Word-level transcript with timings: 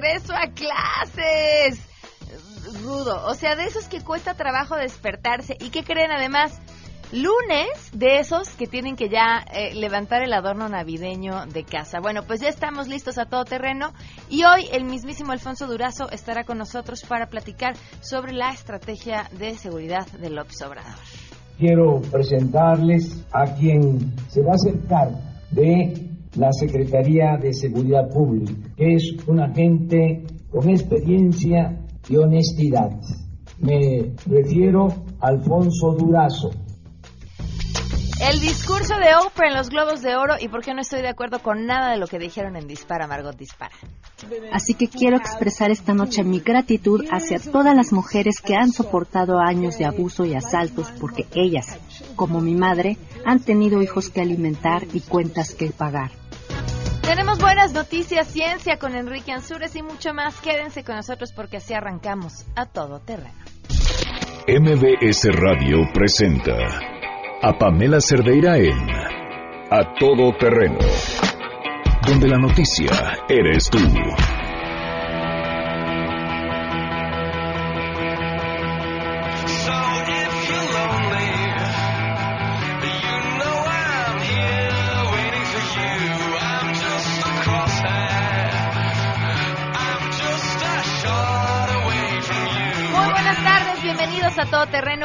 regreso 0.00 0.32
a 0.34 0.52
clases. 0.52 1.86
Rudo, 2.82 3.26
o 3.26 3.34
sea, 3.34 3.56
de 3.56 3.64
esos 3.64 3.88
que 3.88 4.00
cuesta 4.00 4.34
trabajo 4.34 4.76
despertarse 4.76 5.56
y 5.60 5.70
que 5.70 5.82
creen 5.82 6.10
además 6.12 6.60
lunes 7.12 7.90
de 7.92 8.20
esos 8.20 8.50
que 8.50 8.66
tienen 8.66 8.94
que 8.94 9.08
ya 9.08 9.44
eh, 9.52 9.74
levantar 9.74 10.22
el 10.22 10.32
adorno 10.32 10.68
navideño 10.68 11.46
de 11.46 11.64
casa. 11.64 11.98
Bueno, 12.00 12.22
pues 12.26 12.40
ya 12.40 12.48
estamos 12.48 12.86
listos 12.86 13.18
a 13.18 13.24
todo 13.26 13.44
terreno 13.44 13.92
y 14.28 14.44
hoy 14.44 14.66
el 14.72 14.84
mismísimo 14.84 15.32
Alfonso 15.32 15.66
Durazo 15.66 16.08
estará 16.10 16.44
con 16.44 16.58
nosotros 16.58 17.02
para 17.02 17.26
platicar 17.26 17.74
sobre 18.00 18.32
la 18.32 18.52
estrategia 18.52 19.28
de 19.36 19.54
seguridad 19.54 20.06
de 20.12 20.30
López 20.30 20.62
Obrador. 20.62 20.94
Quiero 21.58 22.00
presentarles 22.10 23.24
a 23.32 23.44
quien 23.54 24.14
se 24.28 24.42
va 24.42 24.52
a 24.52 24.54
acercar 24.54 25.08
de 25.50 26.10
la 26.36 26.52
Secretaría 26.52 27.36
de 27.36 27.52
Seguridad 27.52 28.08
Pública, 28.08 28.52
que 28.76 28.94
es 28.94 29.16
un 29.26 29.40
agente 29.40 30.22
con 30.50 30.68
experiencia 30.68 31.80
y 32.08 32.16
honestidad. 32.16 32.90
Me 33.58 34.12
refiero 34.26 34.88
a 35.20 35.28
Alfonso 35.28 35.92
Durazo, 35.92 36.50
el 38.20 38.38
discurso 38.38 38.96
de 38.96 39.14
Oprah 39.16 39.48
en 39.48 39.54
los 39.54 39.70
Globos 39.70 40.02
de 40.02 40.14
Oro 40.14 40.34
y 40.38 40.48
por 40.48 40.62
qué 40.62 40.74
no 40.74 40.82
estoy 40.82 41.00
de 41.00 41.08
acuerdo 41.08 41.38
con 41.38 41.64
nada 41.64 41.90
de 41.90 41.96
lo 41.96 42.06
que 42.06 42.18
dijeron 42.18 42.54
en 42.54 42.66
Dispara, 42.66 43.06
Margot 43.06 43.34
Dispara. 43.34 43.74
Así 44.52 44.74
que 44.74 44.88
quiero 44.88 45.16
expresar 45.16 45.70
esta 45.70 45.94
noche 45.94 46.22
mi 46.22 46.40
gratitud 46.40 47.06
hacia 47.10 47.38
todas 47.38 47.74
las 47.74 47.94
mujeres 47.94 48.42
que 48.42 48.56
han 48.56 48.72
soportado 48.72 49.38
años 49.38 49.78
de 49.78 49.86
abuso 49.86 50.26
y 50.26 50.34
asaltos 50.34 50.90
porque 51.00 51.26
ellas, 51.34 51.78
como 52.14 52.42
mi 52.42 52.54
madre, 52.54 52.98
han 53.24 53.40
tenido 53.40 53.80
hijos 53.80 54.10
que 54.10 54.20
alimentar 54.20 54.82
y 54.92 55.00
cuentas 55.00 55.54
que 55.54 55.70
pagar. 55.70 56.19
Tenemos 57.02 57.38
buenas 57.38 57.72
noticias, 57.72 58.28
ciencia 58.28 58.78
con 58.78 58.94
Enrique 58.94 59.32
Ansures 59.32 59.74
y 59.76 59.82
mucho 59.82 60.14
más. 60.14 60.40
Quédense 60.40 60.84
con 60.84 60.96
nosotros 60.96 61.32
porque 61.34 61.56
así 61.58 61.74
arrancamos 61.74 62.46
a 62.56 62.66
todo 62.66 63.00
terreno. 63.00 63.34
MBS 64.46 65.28
Radio 65.32 65.78
presenta 65.92 66.56
a 67.42 67.58
Pamela 67.58 68.00
Cerdeira 68.00 68.58
en 68.58 68.90
A 69.70 69.94
Todo 69.98 70.36
Terreno, 70.38 70.78
donde 72.06 72.28
la 72.28 72.38
noticia 72.38 72.90
eres 73.28 73.70
tú. 73.70 73.78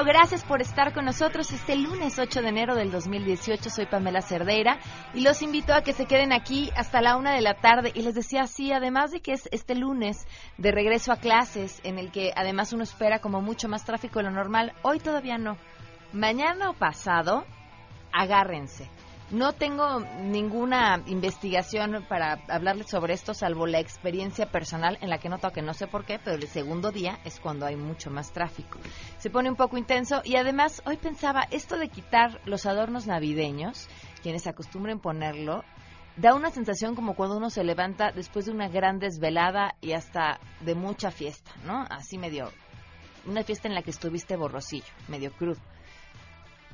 Gracias 0.05 0.43
por 0.43 0.61
estar 0.61 0.93
con 0.93 1.05
nosotros 1.05 1.51
este 1.51 1.75
lunes 1.75 2.19
8 2.19 2.43
de 2.43 2.49
enero 2.49 2.75
del 2.75 2.91
2018. 2.91 3.71
Soy 3.71 3.87
Pamela 3.87 4.21
Cerdeira 4.21 4.77
y 5.15 5.21
los 5.21 5.41
invito 5.41 5.73
a 5.73 5.81
que 5.81 5.93
se 5.93 6.05
queden 6.05 6.31
aquí 6.31 6.69
hasta 6.75 7.01
la 7.01 7.17
una 7.17 7.33
de 7.33 7.41
la 7.41 7.55
tarde. 7.55 7.91
Y 7.95 8.03
les 8.03 8.13
decía 8.13 8.43
así, 8.43 8.71
además 8.71 9.09
de 9.09 9.21
que 9.21 9.33
es 9.33 9.49
este 9.51 9.73
lunes 9.73 10.27
de 10.59 10.71
regreso 10.71 11.11
a 11.11 11.15
clases, 11.15 11.81
en 11.83 11.97
el 11.97 12.11
que 12.11 12.31
además 12.35 12.71
uno 12.71 12.83
espera 12.83 13.17
como 13.17 13.41
mucho 13.41 13.67
más 13.67 13.83
tráfico 13.83 14.19
de 14.19 14.25
lo 14.25 14.31
normal, 14.31 14.73
hoy 14.83 14.99
todavía 14.99 15.39
no. 15.39 15.57
Mañana 16.13 16.69
o 16.69 16.73
pasado, 16.73 17.43
agárrense 18.13 18.87
no 19.35 19.51
tengo 19.51 19.99
ninguna 19.99 21.03
investigación 21.07 22.05
para 22.07 22.39
hablarles 22.47 22.89
sobre 22.89 23.13
esto, 23.13 23.33
salvo 23.33 23.67
la 23.67 23.81
experiencia 23.81 24.49
personal 24.49 24.97
en 25.01 25.09
la 25.09 25.17
que 25.17 25.27
noto 25.27 25.51
que 25.51 25.61
no 25.61 25.73
sé 25.73 25.87
por 25.87 26.05
qué, 26.05 26.19
pero 26.23 26.37
el 26.37 26.47
segundo 26.47 26.89
día 26.91 27.19
es 27.25 27.41
cuando 27.41 27.65
hay 27.65 27.75
mucho 27.75 28.09
más 28.09 28.31
tráfico. 28.31 28.79
Se 29.17 29.29
pone 29.29 29.49
un 29.49 29.57
poco 29.57 29.77
intenso 29.77 30.21
y 30.23 30.37
además 30.37 30.81
hoy 30.85 30.95
pensaba, 30.95 31.47
esto 31.51 31.77
de 31.77 31.89
quitar 31.89 32.39
los 32.45 32.65
adornos 32.65 33.07
navideños, 33.07 33.89
quienes 34.23 34.47
acostumbren 34.47 34.99
ponerlo, 34.99 35.65
da 36.15 36.33
una 36.33 36.49
sensación 36.49 36.95
como 36.95 37.13
cuando 37.15 37.35
uno 37.35 37.49
se 37.49 37.65
levanta 37.65 38.13
después 38.13 38.45
de 38.45 38.53
una 38.53 38.69
gran 38.69 38.99
desvelada 38.99 39.75
y 39.81 39.91
hasta 39.91 40.39
de 40.61 40.75
mucha 40.75 41.11
fiesta, 41.11 41.51
¿no? 41.65 41.85
Así 41.89 42.17
medio, 42.17 42.53
una 43.25 43.43
fiesta 43.43 43.67
en 43.67 43.75
la 43.75 43.81
que 43.81 43.91
estuviste 43.91 44.37
borrosillo, 44.37 44.93
medio 45.09 45.33
crudo 45.33 45.59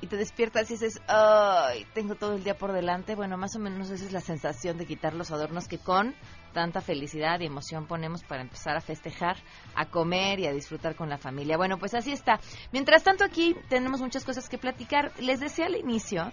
y 0.01 0.07
te 0.07 0.17
despiertas 0.17 0.69
y 0.69 0.73
dices, 0.73 0.99
ay, 1.07 1.85
tengo 1.93 2.15
todo 2.15 2.33
el 2.33 2.43
día 2.43 2.57
por 2.57 2.73
delante. 2.73 3.15
Bueno, 3.15 3.37
más 3.37 3.55
o 3.55 3.59
menos 3.59 3.89
esa 3.91 4.03
es 4.03 4.11
la 4.11 4.19
sensación 4.19 4.77
de 4.77 4.85
quitar 4.85 5.13
los 5.13 5.31
adornos 5.31 5.67
que 5.67 5.77
con 5.77 6.15
tanta 6.53 6.81
felicidad 6.81 7.39
y 7.39 7.45
emoción 7.45 7.85
ponemos 7.87 8.23
para 8.23 8.41
empezar 8.41 8.75
a 8.75 8.81
festejar, 8.81 9.37
a 9.75 9.85
comer 9.85 10.39
y 10.39 10.47
a 10.47 10.51
disfrutar 10.51 10.95
con 10.95 11.07
la 11.07 11.17
familia. 11.17 11.55
Bueno, 11.55 11.77
pues 11.77 11.93
así 11.93 12.11
está. 12.11 12.39
Mientras 12.71 13.03
tanto 13.03 13.23
aquí 13.23 13.55
tenemos 13.69 14.01
muchas 14.01 14.25
cosas 14.25 14.49
que 14.49 14.57
platicar. 14.57 15.11
Les 15.19 15.39
decía 15.39 15.67
al 15.67 15.75
inicio, 15.75 16.31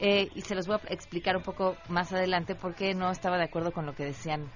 eh, 0.00 0.28
y 0.34 0.42
se 0.42 0.54
los 0.54 0.66
voy 0.66 0.76
a 0.76 0.92
explicar 0.92 1.36
un 1.36 1.42
poco 1.42 1.76
más 1.88 2.12
adelante, 2.12 2.54
porque 2.54 2.94
no 2.94 3.10
estaba 3.10 3.38
de 3.38 3.44
acuerdo 3.44 3.72
con 3.72 3.86
lo 3.86 3.94
que 3.94 4.04
decían 4.04 4.50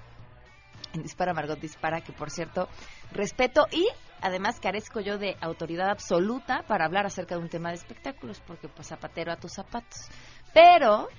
Dispara 1.03 1.33
Margot 1.33 1.59
Dispara, 1.59 2.01
que 2.01 2.13
por 2.13 2.29
cierto 2.29 2.69
respeto 3.11 3.67
y 3.71 3.87
además 4.21 4.59
carezco 4.59 4.99
yo 4.99 5.17
de 5.17 5.35
autoridad 5.41 5.89
absoluta 5.89 6.63
para 6.67 6.85
hablar 6.85 7.05
acerca 7.05 7.35
de 7.35 7.41
un 7.41 7.49
tema 7.49 7.69
de 7.69 7.75
espectáculos, 7.75 8.41
porque 8.45 8.69
pues 8.69 8.87
zapatero 8.87 9.31
a 9.31 9.37
tus 9.37 9.53
zapatos. 9.53 10.07
Pero 10.53 11.09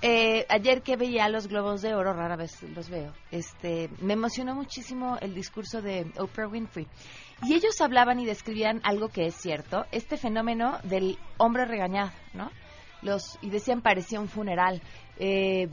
eh, 0.00 0.46
ayer 0.48 0.82
que 0.82 0.96
veía 0.96 1.28
los 1.28 1.48
globos 1.48 1.82
de 1.82 1.94
oro, 1.94 2.12
rara 2.12 2.36
vez 2.36 2.62
los 2.62 2.88
veo, 2.88 3.12
este, 3.32 3.90
me 4.00 4.12
emocionó 4.12 4.54
muchísimo 4.54 5.18
el 5.20 5.34
discurso 5.34 5.82
de 5.82 6.10
Oprah 6.18 6.46
Winfrey. 6.46 6.86
Y 7.42 7.54
ellos 7.54 7.80
hablaban 7.80 8.20
y 8.20 8.26
describían 8.26 8.80
algo 8.84 9.08
que 9.08 9.26
es 9.26 9.34
cierto, 9.34 9.86
este 9.90 10.16
fenómeno 10.16 10.78
del 10.84 11.18
hombre 11.36 11.64
regañado, 11.64 12.12
¿no? 12.32 12.50
Los, 13.02 13.38
y 13.42 13.50
decían 13.50 13.82
parecía 13.82 14.20
un 14.20 14.28
funeral. 14.28 14.82
Eh, 15.18 15.68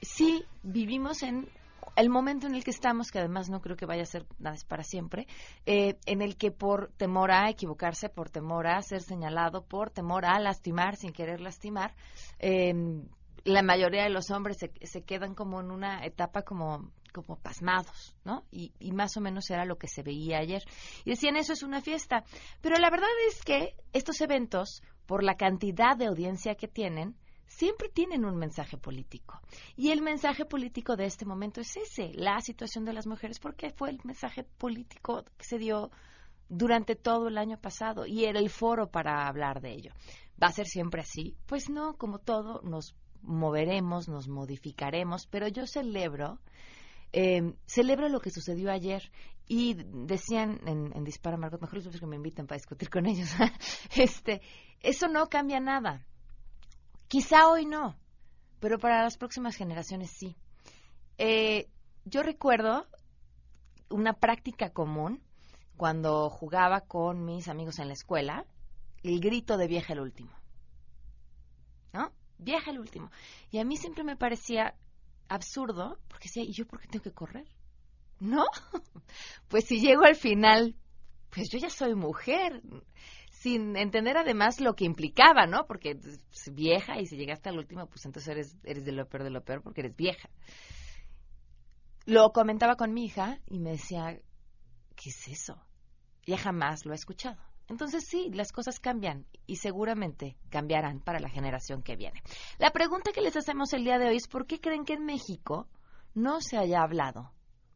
sí, 0.00 0.44
vivimos 0.62 1.22
en 1.22 1.48
el 1.96 2.08
momento 2.08 2.46
en 2.46 2.54
el 2.54 2.64
que 2.64 2.70
estamos, 2.70 3.10
que 3.10 3.18
además 3.18 3.50
no 3.50 3.60
creo 3.60 3.76
que 3.76 3.86
vaya 3.86 4.02
a 4.02 4.06
ser 4.06 4.26
nada 4.38 4.56
para 4.68 4.82
siempre, 4.82 5.26
eh, 5.66 5.96
en 6.06 6.22
el 6.22 6.36
que 6.36 6.50
por 6.50 6.92
temor 6.96 7.30
a 7.30 7.50
equivocarse, 7.50 8.08
por 8.08 8.30
temor 8.30 8.66
a 8.66 8.80
ser 8.82 9.02
señalado, 9.02 9.64
por 9.64 9.90
temor 9.90 10.24
a 10.24 10.38
lastimar 10.38 10.96
sin 10.96 11.12
querer 11.12 11.40
lastimar, 11.40 11.94
em, 12.38 13.06
la 13.44 13.62
mayoría 13.62 14.04
de 14.04 14.10
los 14.10 14.30
hombres 14.30 14.58
se, 14.58 14.72
se, 14.86 15.02
quedan 15.02 15.34
como 15.34 15.60
en 15.60 15.70
una 15.70 16.04
etapa 16.04 16.42
como 16.42 16.90
como 17.12 17.36
pasmados, 17.36 18.16
¿no? 18.24 18.44
Y, 18.50 18.72
y, 18.78 18.92
más 18.92 19.18
o 19.18 19.20
menos 19.20 19.50
era 19.50 19.66
lo 19.66 19.76
que 19.76 19.86
se 19.86 20.02
veía 20.02 20.38
ayer. 20.38 20.62
Y 21.04 21.10
decían, 21.10 21.36
eso 21.36 21.52
es 21.52 21.62
una 21.62 21.82
fiesta. 21.82 22.24
Pero 22.62 22.76
la 22.78 22.88
verdad 22.88 23.10
es 23.28 23.42
que 23.44 23.74
estos 23.92 24.22
eventos, 24.22 24.82
por 25.04 25.22
la 25.22 25.36
cantidad 25.36 25.94
de 25.94 26.06
audiencia 26.06 26.54
que 26.54 26.68
tienen, 26.68 27.14
siempre 27.56 27.88
tienen 27.88 28.24
un 28.24 28.36
mensaje 28.36 28.76
político. 28.76 29.40
Y 29.76 29.90
el 29.90 30.02
mensaje 30.02 30.44
político 30.44 30.96
de 30.96 31.04
este 31.06 31.24
momento 31.24 31.60
es 31.60 31.76
ese, 31.76 32.12
la 32.14 32.40
situación 32.40 32.84
de 32.84 32.92
las 32.92 33.06
mujeres, 33.06 33.38
porque 33.38 33.70
fue 33.70 33.90
el 33.90 34.00
mensaje 34.04 34.44
político 34.44 35.24
que 35.36 35.44
se 35.44 35.58
dio 35.58 35.90
durante 36.48 36.96
todo 36.96 37.28
el 37.28 37.38
año 37.38 37.58
pasado 37.58 38.06
y 38.06 38.24
era 38.24 38.38
el 38.38 38.50
foro 38.50 38.90
para 38.90 39.26
hablar 39.28 39.60
de 39.60 39.72
ello. 39.72 39.92
¿Va 40.42 40.48
a 40.48 40.52
ser 40.52 40.66
siempre 40.66 41.02
así? 41.02 41.36
Pues 41.46 41.68
no, 41.68 41.94
como 41.94 42.18
todo, 42.18 42.62
nos 42.62 42.94
moveremos, 43.22 44.08
nos 44.08 44.28
modificaremos, 44.28 45.26
pero 45.26 45.46
yo 45.46 45.66
celebro, 45.66 46.40
eh, 47.12 47.54
celebro 47.66 48.08
lo 48.08 48.20
que 48.20 48.30
sucedió 48.30 48.70
ayer 48.70 49.12
y 49.46 49.74
decían 49.74 50.60
en, 50.66 50.92
en 50.96 51.04
Dispara 51.04 51.36
Margot, 51.36 51.60
mejor 51.60 51.78
es 51.78 52.00
que 52.00 52.06
me 52.06 52.16
invitan 52.16 52.46
para 52.46 52.58
discutir 52.58 52.90
con 52.90 53.06
ellos, 53.06 53.28
este, 53.96 54.40
eso 54.80 55.08
no 55.08 55.28
cambia 55.28 55.60
nada 55.60 56.04
Quizá 57.12 57.46
hoy 57.46 57.66
no, 57.66 57.94
pero 58.58 58.78
para 58.78 59.02
las 59.02 59.18
próximas 59.18 59.54
generaciones 59.54 60.10
sí. 60.12 60.34
Eh, 61.18 61.68
yo 62.06 62.22
recuerdo 62.22 62.86
una 63.90 64.14
práctica 64.14 64.70
común 64.70 65.22
cuando 65.76 66.30
jugaba 66.30 66.80
con 66.80 67.26
mis 67.26 67.48
amigos 67.48 67.78
en 67.80 67.88
la 67.88 67.92
escuela, 67.92 68.46
el 69.02 69.20
grito 69.20 69.58
de 69.58 69.66
vieja 69.66 69.92
el 69.92 70.00
último. 70.00 70.32
¿No? 71.92 72.10
Vieja 72.38 72.70
el 72.70 72.78
último. 72.78 73.10
Y 73.50 73.58
a 73.58 73.64
mí 73.66 73.76
siempre 73.76 74.04
me 74.04 74.16
parecía 74.16 74.74
absurdo, 75.28 75.98
porque 76.08 76.28
decía, 76.28 76.44
¿y 76.44 76.54
yo 76.54 76.66
por 76.66 76.80
qué 76.80 76.88
tengo 76.88 77.02
que 77.02 77.12
correr? 77.12 77.46
¿No? 78.20 78.46
pues 79.48 79.66
si 79.66 79.80
llego 79.80 80.04
al 80.04 80.16
final, 80.16 80.74
pues 81.28 81.50
yo 81.50 81.58
ya 81.58 81.68
soy 81.68 81.94
mujer 81.94 82.62
sin 83.42 83.76
entender 83.76 84.16
además 84.16 84.60
lo 84.60 84.74
que 84.74 84.84
implicaba, 84.84 85.46
¿no? 85.46 85.66
Porque 85.66 85.98
es 86.00 86.54
vieja 86.54 87.00
y 87.00 87.06
si 87.06 87.16
llegaste 87.16 87.48
al 87.48 87.58
último, 87.58 87.86
pues 87.86 88.06
entonces 88.06 88.30
eres, 88.30 88.56
eres 88.62 88.84
de 88.84 88.92
lo 88.92 89.08
peor 89.08 89.24
de 89.24 89.30
lo 89.30 89.42
peor 89.42 89.62
porque 89.62 89.80
eres 89.80 89.96
vieja. 89.96 90.30
Lo 92.06 92.30
comentaba 92.30 92.76
con 92.76 92.92
mi 92.94 93.06
hija 93.06 93.40
y 93.48 93.58
me 93.58 93.72
decía, 93.72 94.16
¿qué 94.94 95.10
es 95.10 95.26
eso? 95.26 95.60
Ya 96.24 96.38
jamás 96.38 96.86
lo 96.86 96.92
he 96.92 96.94
escuchado. 96.94 97.42
Entonces 97.68 98.04
sí, 98.08 98.30
las 98.32 98.52
cosas 98.52 98.78
cambian 98.78 99.26
y 99.46 99.56
seguramente 99.56 100.36
cambiarán 100.48 101.00
para 101.00 101.18
la 101.18 101.28
generación 101.28 101.82
que 101.82 101.96
viene. 101.96 102.22
La 102.58 102.70
pregunta 102.70 103.10
que 103.12 103.22
les 103.22 103.36
hacemos 103.36 103.72
el 103.72 103.82
día 103.82 103.98
de 103.98 104.06
hoy 104.06 104.16
es 104.16 104.28
¿por 104.28 104.46
qué 104.46 104.60
creen 104.60 104.84
que 104.84 104.94
en 104.94 105.04
México 105.04 105.66
no 106.14 106.40
se 106.40 106.58
haya 106.58 106.82
hablado 106.82 107.32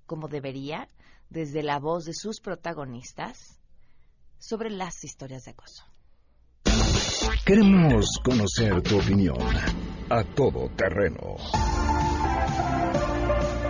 como 0.06 0.28
debería 0.28 0.88
desde 1.28 1.64
la 1.64 1.80
voz 1.80 2.04
de 2.04 2.14
sus 2.14 2.40
protagonistas 2.40 3.60
sobre 4.38 4.70
las 4.70 5.04
historias 5.04 5.44
de 5.44 5.52
acoso. 5.52 5.84
Queremos 7.44 8.06
conocer 8.24 8.82
tu 8.82 8.98
opinión 8.98 9.38
a 10.10 10.24
todo 10.24 10.68
terreno. 10.76 11.36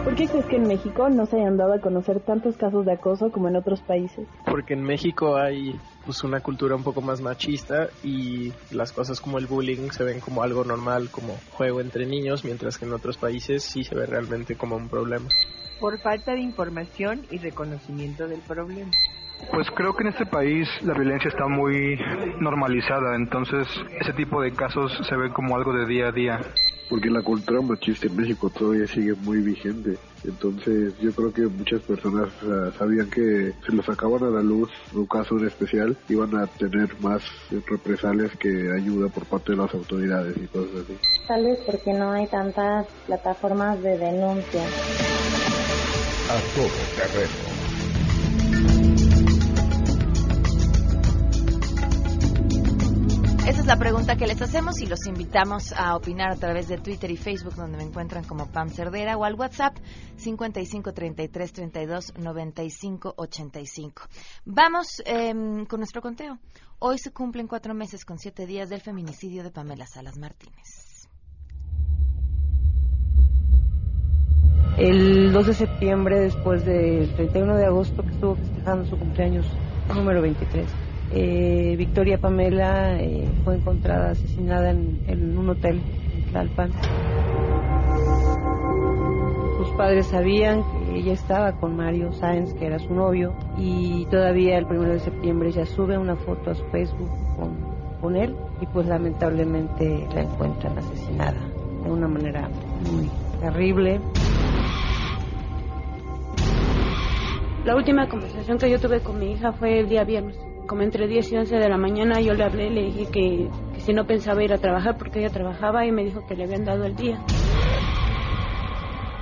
¿Por 0.07 0.15
qué 0.15 0.29
crees 0.29 0.47
que 0.47 0.57
en 0.57 0.69
México 0.69 1.09
no 1.09 1.27
se 1.27 1.37
hayan 1.37 1.57
dado 1.57 1.75
a 1.75 1.81
conocer 1.81 2.21
tantos 2.21 2.57
casos 2.57 2.87
de 2.87 2.93
acoso 2.93 3.33
como 3.33 3.49
en 3.49 3.57
otros 3.57 3.81
países? 3.81 4.27
Porque 4.45 4.75
en 4.75 4.83
México 4.83 5.37
hay 5.37 5.79
pues 6.05 6.23
una 6.23 6.41
cultura 6.41 6.77
un 6.77 6.85
poco 6.85 7.03
más 7.03 7.21
machista 7.21 7.89
y 8.05 8.53
las 8.71 8.93
cosas 8.93 9.21
como 9.21 9.39
el 9.39 9.49
bullying 9.49 9.91
se 9.91 10.05
ven 10.05 10.21
como 10.21 10.45
algo 10.45 10.63
normal, 10.63 11.11
como 11.11 11.35
juego 11.53 11.81
entre 11.81 12.07
niños, 12.07 12.45
mientras 12.45 12.79
que 12.79 12.85
en 12.85 12.93
otros 12.93 13.17
países 13.17 13.65
sí 13.65 13.83
se 13.83 13.97
ve 13.97 14.07
realmente 14.07 14.55
como 14.55 14.77
un 14.77 14.89
problema. 14.89 15.29
Por 15.81 15.99
falta 16.01 16.33
de 16.33 16.41
información 16.41 17.27
y 17.31 17.39
reconocimiento 17.39 18.29
del 18.29 18.41
problema. 18.43 18.93
Pues 19.53 19.71
creo 19.71 19.95
que 19.95 20.03
en 20.03 20.09
este 20.09 20.27
país 20.27 20.69
la 20.83 20.95
violencia 20.95 21.29
está 21.29 21.47
muy 21.47 21.99
normalizada, 22.41 23.17
entonces 23.17 23.67
ese 24.01 24.13
tipo 24.13 24.41
de 24.43 24.53
casos 24.53 24.93
se 25.09 25.17
ven 25.17 25.33
como 25.33 25.57
algo 25.57 25.73
de 25.73 25.87
día 25.87 26.09
a 26.09 26.13
día. 26.13 26.41
Porque 26.89 27.11
la 27.11 27.23
cultura 27.23 27.61
machista 27.63 28.07
en 28.07 28.17
México 28.17 28.49
todavía 28.51 28.87
sigue 28.87 29.15
muy 29.15 29.39
vigente. 29.39 29.99
Entonces 30.25 30.97
yo 31.01 31.13
creo 31.13 31.33
que 31.33 31.43
muchas 31.47 31.81
personas 31.83 32.29
uh, 32.43 32.71
sabían 32.79 33.11
que 33.11 33.53
si 33.65 33.75
lo 33.75 33.83
sacaban 33.83 34.23
a 34.25 34.31
la 34.31 34.43
luz 34.43 34.71
un 34.93 35.07
caso 35.07 35.37
en 35.39 35.47
especial 35.47 35.97
iban 36.09 36.37
a 36.37 36.47
tener 36.47 36.89
más 37.01 37.23
represalias 37.51 38.31
que 38.37 38.49
ayuda 38.77 39.09
por 39.09 39.25
parte 39.27 39.53
de 39.53 39.59
las 39.59 39.73
autoridades 39.75 40.37
y 40.37 40.47
cosas 40.47 40.85
así. 40.85 40.97
Tal 41.27 41.45
vez 41.45 41.59
porque 41.67 41.93
no 41.93 42.13
hay 42.13 42.27
tantas 42.27 42.87
plataformas 43.07 43.83
de 43.83 43.99
denuncia. 43.99 44.69
A 46.29 46.43
todo 46.55 46.71
terreno. 46.95 47.56
Esa 53.47 53.61
es 53.61 53.67
la 53.67 53.77
pregunta 53.77 54.17
que 54.17 54.27
les 54.27 54.43
hacemos 54.43 54.81
y 54.81 54.87
los 54.87 55.07
invitamos 55.07 55.73
a 55.73 55.95
opinar 55.95 56.33
a 56.33 56.37
través 56.37 56.67
de 56.67 56.79
Twitter 56.79 57.09
y 57.13 57.17
Facebook, 57.17 57.55
donde 57.55 57.77
me 57.77 57.85
encuentran 57.85 58.25
como 58.25 58.51
Pam 58.51 58.71
Cerdera, 58.71 59.17
o 59.17 59.23
al 59.23 59.35
WhatsApp 59.37 59.77
55 60.17 60.93
33 60.93 61.53
32 61.53 62.15
95 62.19 63.15
85. 63.17 64.03
Vamos 64.47 65.01
eh, 65.07 65.33
con 65.69 65.79
nuestro 65.79 66.03
conteo. 66.03 66.41
Hoy 66.81 66.99
se 66.99 67.13
cumplen 67.13 67.47
cuatro 67.47 67.73
meses 67.73 68.05
con 68.05 68.19
siete 68.19 68.47
días 68.47 68.69
del 68.69 68.81
feminicidio 68.81 69.45
de 69.45 69.53
Pamela 69.53 69.87
Salas 69.87 70.19
Martínez. 70.19 71.07
El 74.77 75.33
2 75.33 75.47
de 75.47 75.55
septiembre, 75.55 76.19
después 76.19 76.67
del 76.67 77.15
31 77.15 77.57
de 77.59 77.67
agosto, 77.67 78.03
que 78.03 78.11
estuvo 78.11 78.35
festejando 78.35 78.85
su 78.87 78.99
cumpleaños 78.99 79.47
número 79.95 80.21
23 80.21 80.67
eh, 81.13 81.75
Victoria 81.77 82.19
Pamela 82.19 83.01
eh, 83.01 83.29
fue 83.45 83.57
encontrada 83.57 84.11
asesinada 84.11 84.71
en, 84.71 85.39
un 85.39 85.51
hotel 85.51 85.81
en 86.15 86.25
Tlalpan. 86.31 86.73
Sus 89.59 89.71
padres 89.77 90.07
sabían 90.07 90.63
que 90.63 90.99
ella 90.99 91.13
estaba 91.13 91.53
con 91.53 91.77
Mario 91.77 92.13
Sáenz, 92.13 92.53
que 92.55 92.67
era 92.67 92.79
su 92.79 92.93
novio, 92.93 93.35
y 93.57 94.05
todavía 94.07 94.59
el 94.59 94.65
1 94.65 94.83
de 94.83 94.99
septiembre 94.99 95.49
ella 95.51 95.65
sube 95.65 95.97
una 95.97 96.17
foto 96.17 96.51
a 96.51 96.55
su 96.55 96.65
Facebook 96.67 97.11
con, 97.37 97.57
con 98.01 98.17
él 98.17 98.35
y 98.61 98.67
pues 98.67 98.87
lamentablemente 98.87 100.07
la 100.15 100.23
encuentran 100.23 100.77
asesinada 100.79 101.41
de 101.85 101.91
una 101.91 102.09
manera 102.09 102.49
muy 102.91 103.09
terrible. 103.41 104.01
La 107.65 107.75
última 107.75 108.09
conversación 108.09 108.59
que 108.59 108.71
yo 108.71 108.79
tuve 108.79 109.01
con 109.01 109.19
mi 109.19 109.33
hija 109.33 109.53
fue 109.53 109.81
el 109.81 109.89
día 109.89 110.05
viernes 110.05 110.37
como 110.67 110.83
entre 110.83 111.07
10 111.07 111.33
y 111.33 111.37
11 111.37 111.57
de 111.57 111.69
la 111.69 111.79
mañana 111.79 112.21
yo 112.21 112.35
le 112.35 112.45
hablé, 112.45 112.71
le 112.71 112.83
dije 112.83 113.07
que, 113.11 113.49
que, 113.73 113.81
si 113.81 113.93
no 113.93 114.07
pensaba 114.07 114.43
ir 114.43 114.53
a 114.53 114.59
trabajar 114.59 114.97
porque 114.99 115.21
ella 115.21 115.31
trabajaba 115.31 115.87
y 115.87 115.93
me 115.93 116.05
dijo 116.05 116.27
que 116.27 116.35
le 116.35 116.45
habían 116.45 116.65
dado 116.65 116.85
el 116.85 116.97
día. 116.97 117.19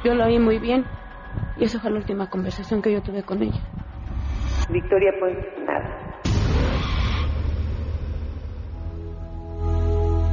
Yo 0.05 0.15
lo 0.15 0.25
oí 0.25 0.39
muy 0.39 0.59
bien 0.59 0.85
y 1.57 1.65
esa 1.65 1.81
fue 1.81 1.91
la 1.91 1.99
última 1.99 2.29
conversación 2.29 2.83
que 2.83 2.93
yo 2.93 3.03
tuve 3.03 3.23
con 3.23 3.43
ella. 3.43 3.61
Victoria, 4.71 5.13
pues 5.21 5.37
nada. 5.67 6.21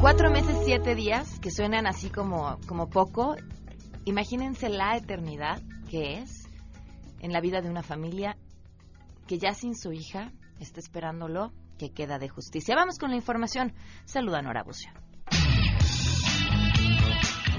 Cuatro 0.02 0.32
meses, 0.32 0.58
siete 0.66 0.96
días, 0.96 1.40
que 1.40 1.52
suenan 1.52 1.86
así 1.86 2.10
como, 2.10 2.58
como 2.68 2.90
poco. 2.90 3.36
Imagínense 4.06 4.70
la 4.70 4.98
eternidad 4.98 5.62
que 5.90 6.16
es 6.16 6.48
en 7.22 7.32
la 7.32 7.40
vida 7.40 7.62
de 7.62 7.70
una 7.70 7.84
familia 7.84 8.36
que 9.28 9.38
ya 9.38 9.54
sin 9.54 9.76
su 9.76 9.92
hija 9.92 10.32
está 10.64 10.80
esperándolo 10.80 11.52
que 11.78 11.92
queda 11.92 12.20
de 12.20 12.30
justicia. 12.30 12.76
Vamos 12.76 12.98
con 12.98 13.10
la 13.10 13.16
información. 13.16 13.74
Saluda 14.06 14.42
Nora 14.42 14.64
Bucio. 14.64 14.92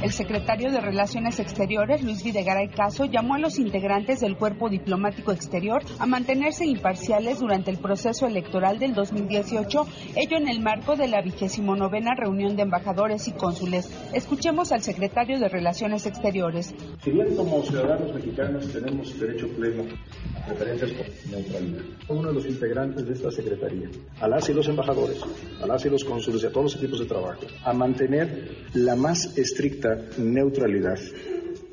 El 0.03 0.11
secretario 0.11 0.73
de 0.73 0.81
Relaciones 0.81 1.39
Exteriores, 1.39 2.03
Luis 2.03 2.25
Videgaray 2.25 2.71
Caso, 2.71 3.05
llamó 3.05 3.37
a 3.37 3.39
los 3.39 3.61
integrantes 3.61 4.19
del 4.19 4.37
cuerpo 4.37 4.69
diplomático 4.69 5.31
exterior 5.31 5.81
a 6.01 6.07
mantenerse 6.07 6.67
imparciales 6.67 7.39
durante 7.39 7.71
el 7.71 7.79
proceso 7.79 8.27
electoral 8.27 8.81
del 8.81 8.95
2018, 8.95 9.87
ello 10.17 10.37
en 10.37 10.49
el 10.49 10.61
marco 10.61 10.97
de 10.97 11.07
la 11.07 11.23
vigésimo 11.23 11.77
novena 11.77 12.17
reunión 12.17 12.57
de 12.57 12.63
embajadores 12.63 13.29
y 13.29 13.33
cónsules. 13.33 13.93
Escuchemos 14.13 14.73
al 14.73 14.83
secretario 14.83 15.39
de 15.39 15.49
Relaciones 15.49 16.05
Exteriores. 16.05 16.75
Si 17.01 17.13
bien 17.13 17.37
como 17.37 17.63
ciudadanos 17.63 18.13
mexicanos 18.13 18.73
tenemos 18.73 19.21
derecho 19.21 19.47
pleno 19.57 19.85
a 20.35 20.47
preferencias 20.47 20.91
por 20.95 21.07
neutralidad, 21.31 21.83
uno 22.09 22.29
de 22.31 22.35
los 22.35 22.47
integrantes 22.47 23.07
de 23.07 23.13
esta 23.13 23.31
secretaría, 23.31 23.89
a 24.21 24.27
las 24.27 24.49
y 24.49 24.53
los 24.53 24.67
embajadores, 24.67 25.21
a 25.63 25.67
las 25.69 25.87
y 25.87 25.91
los 25.91 26.03
cónsules 26.03 26.43
y 26.43 26.47
a 26.47 26.51
todos 26.51 26.73
los 26.73 26.77
equipos 26.83 26.99
de 26.99 27.07
trabajo, 27.07 27.43
a 27.65 27.73
mantener 27.73 28.67
la 28.75 28.97
más 28.97 29.39
estricta 29.39 29.92
neutralidad 30.19 30.99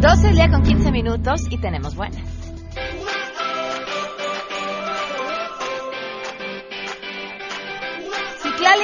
12 0.00 0.26
del 0.28 0.34
día 0.36 0.48
con 0.48 0.62
15 0.62 0.92
minutos 0.92 1.40
y 1.50 1.58
tenemos 1.58 1.96
buenas. 1.96 2.37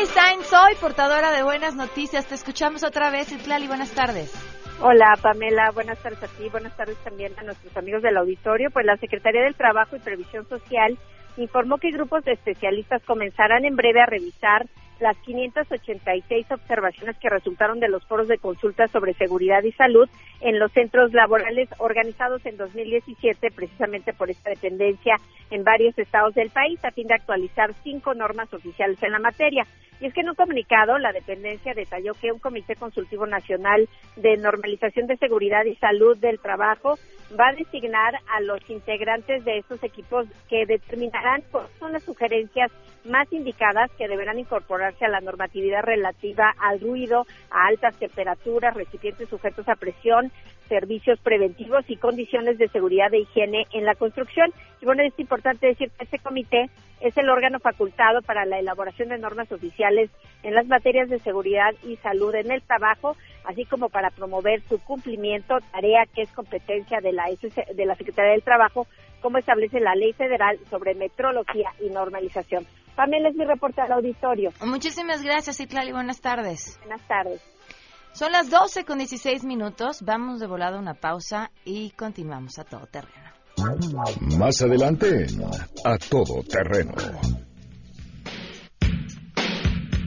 Soy 0.06 0.74
portadora 0.80 1.32
de 1.32 1.42
buenas 1.42 1.74
noticias. 1.76 2.26
Te 2.26 2.34
escuchamos 2.34 2.84
otra 2.84 3.10
vez, 3.10 3.28
Citlali, 3.28 3.66
buenas 3.66 3.90
tardes. 3.92 4.30
Hola 4.80 5.14
Pamela, 5.20 5.70
buenas 5.70 5.98
tardes 5.98 6.22
a 6.22 6.26
ti, 6.26 6.48
buenas 6.50 6.76
tardes 6.76 6.96
también 6.98 7.32
a 7.38 7.42
nuestros 7.42 7.74
amigos 7.76 8.02
del 8.02 8.18
auditorio. 8.18 8.70
Pues 8.70 8.84
la 8.84 8.98
Secretaría 8.98 9.42
del 9.42 9.54
Trabajo 9.54 9.96
y 9.96 10.00
Previsión 10.00 10.46
Social 10.46 10.98
informó 11.38 11.78
que 11.78 11.90
grupos 11.90 12.22
de 12.24 12.32
especialistas 12.32 13.02
comenzarán 13.04 13.64
en 13.64 13.76
breve 13.76 14.02
a 14.02 14.06
revisar 14.06 14.66
las 15.00 15.16
586 15.18 16.46
observaciones 16.50 17.16
que 17.18 17.28
resultaron 17.28 17.80
de 17.80 17.88
los 17.88 18.04
foros 18.06 18.28
de 18.28 18.38
consulta 18.38 18.88
sobre 18.88 19.14
seguridad 19.14 19.62
y 19.62 19.72
salud 19.72 20.08
en 20.40 20.58
los 20.58 20.72
centros 20.72 21.12
laborales 21.12 21.68
organizados 21.78 22.44
en 22.46 22.56
2017 22.56 23.50
precisamente 23.50 24.12
por 24.12 24.30
esta 24.30 24.50
dependencia 24.50 25.16
en 25.50 25.64
varios 25.64 25.98
estados 25.98 26.34
del 26.34 26.50
país 26.50 26.82
a 26.84 26.90
fin 26.90 27.06
de 27.06 27.14
actualizar 27.14 27.74
cinco 27.82 28.14
normas 28.14 28.52
oficiales 28.52 29.02
en 29.02 29.12
la 29.12 29.18
materia. 29.18 29.66
Y 30.00 30.06
es 30.06 30.14
que 30.14 30.20
en 30.20 30.28
un 30.28 30.34
comunicado 30.34 30.98
la 30.98 31.12
dependencia 31.12 31.72
detalló 31.72 32.14
que 32.14 32.32
un 32.32 32.38
comité 32.38 32.74
consultivo 32.76 33.26
nacional 33.26 33.88
de 34.16 34.36
normalización 34.36 35.06
de 35.06 35.16
seguridad 35.16 35.64
y 35.64 35.76
salud 35.76 36.16
del 36.18 36.40
trabajo 36.40 36.98
va 37.38 37.48
a 37.48 37.54
designar 37.54 38.14
a 38.32 38.40
los 38.40 38.58
integrantes 38.68 39.44
de 39.44 39.58
estos 39.58 39.82
equipos 39.82 40.26
que 40.48 40.66
determinarán 40.66 41.42
cuáles 41.50 41.70
son 41.78 41.92
las 41.92 42.02
sugerencias 42.02 42.70
más 43.04 43.30
indicadas 43.32 43.90
que 43.98 44.08
deberán 44.08 44.38
incorporarse 44.38 45.04
a 45.04 45.08
la 45.08 45.20
normatividad 45.20 45.82
relativa 45.82 46.54
al 46.58 46.80
ruido, 46.80 47.26
a 47.50 47.66
altas 47.66 47.96
temperaturas, 47.98 48.74
recipientes 48.74 49.28
sujetos 49.28 49.68
a 49.68 49.76
presión, 49.76 50.32
servicios 50.68 51.18
preventivos 51.20 51.84
y 51.88 51.96
condiciones 51.96 52.56
de 52.58 52.68
seguridad 52.68 53.12
e 53.12 53.20
higiene 53.20 53.66
en 53.72 53.84
la 53.84 53.94
construcción. 53.94 54.52
Y 54.80 54.86
bueno, 54.86 55.02
es 55.02 55.18
importante 55.18 55.66
decir 55.66 55.90
que 55.90 56.04
este 56.04 56.18
comité 56.18 56.70
es 57.00 57.16
el 57.18 57.28
órgano 57.28 57.58
facultado 57.58 58.22
para 58.22 58.46
la 58.46 58.58
elaboración 58.58 59.10
de 59.10 59.18
normas 59.18 59.50
oficiales 59.52 60.10
en 60.42 60.54
las 60.54 60.66
materias 60.66 61.10
de 61.10 61.18
seguridad 61.18 61.74
y 61.82 61.96
salud 61.96 62.34
en 62.34 62.50
el 62.50 62.62
trabajo, 62.62 63.16
así 63.44 63.64
como 63.64 63.88
para 63.88 64.10
promover 64.10 64.62
su 64.68 64.78
cumplimiento, 64.80 65.56
tarea 65.72 66.04
que 66.14 66.22
es 66.22 66.32
competencia 66.32 67.00
de 67.00 67.12
la, 67.12 67.24
de 67.74 67.86
la 67.86 67.94
Secretaría 67.96 68.32
del 68.32 68.42
Trabajo, 68.42 68.86
como 69.20 69.38
establece 69.38 69.80
la 69.80 69.94
Ley 69.94 70.12
Federal 70.12 70.58
sobre 70.70 70.94
Metrología 70.94 71.70
y 71.80 71.90
Normalización. 71.90 72.66
Pamela 72.94 73.28
es 73.28 73.36
mi 73.36 73.44
reporte 73.44 73.80
al 73.80 73.92
auditorio. 73.92 74.50
Muchísimas 74.64 75.22
gracias, 75.22 75.60
Itlali. 75.60 75.92
Buenas 75.92 76.20
tardes. 76.20 76.78
Buenas 76.80 77.06
tardes. 77.08 77.42
Son 78.12 78.30
las 78.30 78.48
12 78.48 78.84
con 78.84 78.98
16 78.98 79.44
minutos. 79.44 80.02
Vamos 80.02 80.38
de 80.38 80.46
volada 80.46 80.76
a 80.76 80.80
una 80.80 80.94
pausa 80.94 81.50
y 81.64 81.90
continuamos 81.90 82.58
a 82.60 82.64
todo 82.64 82.86
terreno. 82.86 83.24
Más 84.38 84.62
adelante, 84.62 85.26
a 85.84 85.98
todo 85.98 86.42
terreno. 86.44 86.92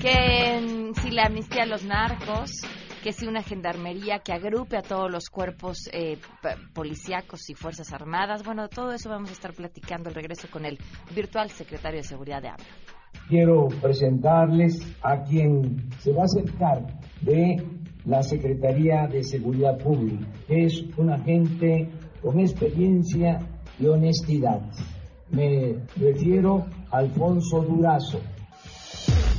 Que 0.02 0.94
si 1.02 1.12
la 1.12 1.26
amnistía 1.26 1.64
a 1.64 1.66
los 1.66 1.84
narcos, 1.84 2.52
que 3.08 3.14
si 3.14 3.26
una 3.26 3.42
gendarmería 3.42 4.20
que 4.20 4.34
agrupe 4.34 4.76
a 4.76 4.82
todos 4.82 5.10
los 5.10 5.30
cuerpos 5.30 5.90
eh, 5.94 6.18
policíacos 6.74 7.50
y 7.50 7.54
fuerzas 7.54 7.94
armadas. 7.94 8.44
Bueno, 8.44 8.68
todo 8.68 8.92
eso 8.92 9.10
vamos 9.10 9.30
a 9.30 9.32
estar 9.32 9.54
platicando 9.54 10.10
al 10.10 10.16
regreso 10.16 10.50
con 10.52 10.66
el 10.66 10.78
virtual 11.16 11.50
secretario 11.50 12.00
de 12.00 12.04
Seguridad 12.04 12.42
de 12.42 12.50
AMLO. 12.50 12.66
Quiero 13.30 13.68
presentarles 13.82 14.76
a 15.02 15.24
quien 15.24 15.90
se 16.00 16.12
va 16.12 16.24
a 16.24 16.26
acercar 16.26 16.86
de 17.22 17.64
la 18.04 18.22
Secretaría 18.24 19.08
de 19.08 19.24
Seguridad 19.24 19.78
Pública, 19.78 20.28
es 20.50 20.84
un 20.98 21.10
agente 21.10 21.88
con 22.22 22.42
experiencia 22.42 23.40
y 23.80 23.86
honestidad. 23.86 24.60
Me 25.32 25.78
refiero 25.96 26.66
a 26.92 26.98
Alfonso 26.98 27.62
Durazo. 27.62 28.20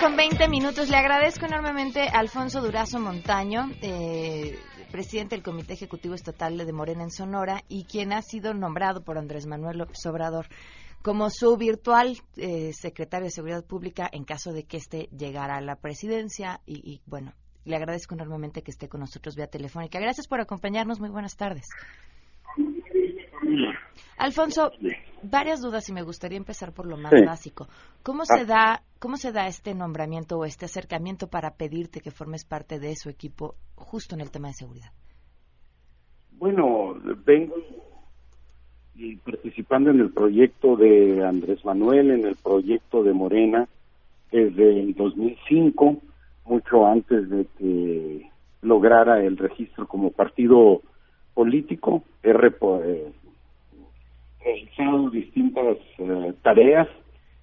Con 0.00 0.16
20 0.16 0.48
minutos. 0.48 0.88
Le 0.88 0.96
agradezco 0.96 1.46
enormemente 1.46 2.08
a 2.08 2.18
Alfonso 2.18 2.60
Durazo 2.60 2.98
Montaño, 2.98 3.70
eh, 3.80 4.58
presidente 4.90 5.36
del 5.36 5.42
Comité 5.42 5.74
Ejecutivo 5.74 6.14
Estatal 6.14 6.56
de 6.56 6.72
Morena 6.72 7.04
en 7.04 7.10
Sonora 7.10 7.62
y 7.68 7.84
quien 7.84 8.12
ha 8.12 8.22
sido 8.22 8.52
nombrado 8.52 9.02
por 9.02 9.16
Andrés 9.18 9.46
Manuel 9.46 9.78
López 9.78 10.04
Obrador 10.06 10.48
como 11.02 11.30
su 11.30 11.56
virtual 11.56 12.18
eh, 12.36 12.72
secretario 12.72 13.26
de 13.26 13.30
Seguridad 13.30 13.64
Pública 13.64 14.08
en 14.10 14.24
caso 14.24 14.52
de 14.52 14.64
que 14.64 14.76
éste 14.76 15.08
llegara 15.16 15.56
a 15.56 15.60
la 15.60 15.76
presidencia 15.76 16.60
y 16.66 17.00
bueno, 17.06 17.32
Le 17.64 17.76
agradezco 17.76 18.14
enormemente 18.14 18.62
que 18.62 18.70
esté 18.70 18.88
con 18.88 19.00
nosotros 19.00 19.34
vía 19.34 19.48
telefónica. 19.48 19.98
Gracias 19.98 20.28
por 20.28 20.40
acompañarnos. 20.40 21.00
Muy 21.00 21.10
buenas 21.10 21.36
tardes. 21.36 21.66
Alfonso, 24.18 24.70
varias 25.22 25.60
dudas 25.60 25.88
y 25.88 25.92
me 25.92 26.02
gustaría 26.02 26.38
empezar 26.38 26.72
por 26.72 26.86
lo 26.86 26.96
más 26.96 27.12
básico. 27.24 27.68
¿Cómo 28.02 28.24
se 28.24 28.40
ah. 28.40 28.44
da 28.44 28.82
cómo 28.98 29.16
se 29.16 29.32
da 29.32 29.46
este 29.46 29.74
nombramiento 29.74 30.38
o 30.38 30.44
este 30.44 30.64
acercamiento 30.64 31.28
para 31.28 31.56
pedirte 31.56 32.00
que 32.00 32.10
formes 32.10 32.44
parte 32.44 32.78
de 32.78 32.94
su 32.96 33.10
equipo 33.10 33.54
justo 33.74 34.14
en 34.14 34.20
el 34.22 34.30
tema 34.30 34.48
de 34.48 34.54
seguridad? 34.54 34.90
Bueno, 36.32 36.94
vengo 37.24 37.56
participando 39.24 39.90
en 39.90 40.00
el 40.00 40.10
proyecto 40.10 40.76
de 40.76 41.24
Andrés 41.24 41.64
Manuel, 41.64 42.10
en 42.10 42.26
el 42.26 42.36
proyecto 42.36 43.02
de 43.02 43.12
Morena 43.12 43.68
desde 44.32 44.80
el 44.80 44.94
2005, 44.94 45.96
mucho 46.46 46.86
antes 46.86 47.28
de 47.28 47.46
que 47.58 48.30
lograra 48.62 49.22
el 49.22 49.36
registro 49.36 49.86
como 49.86 50.10
partido 50.10 50.82
político. 51.34 52.02
He 52.22 52.30
eh, 52.30 53.12
realizado 54.46 55.10
distintas 55.10 55.76
eh, 55.98 56.32
tareas. 56.42 56.88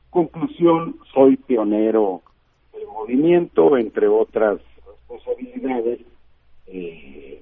Conclusión, 0.10 0.96
soy 1.14 1.36
pionero 1.38 2.22
del 2.72 2.88
movimiento, 2.88 3.78
entre 3.78 4.08
otras 4.08 4.60
responsabilidades. 4.88 6.00
Eh, 6.68 7.42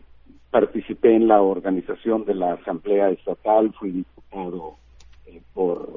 participé 0.49 1.15
en 1.15 1.27
la 1.27 1.41
organización 1.41 2.25
de 2.25 2.35
la 2.35 2.53
Asamblea 2.53 3.09
Estatal, 3.11 3.71
fui 3.79 3.91
diputado 3.91 4.75
por 5.53 5.87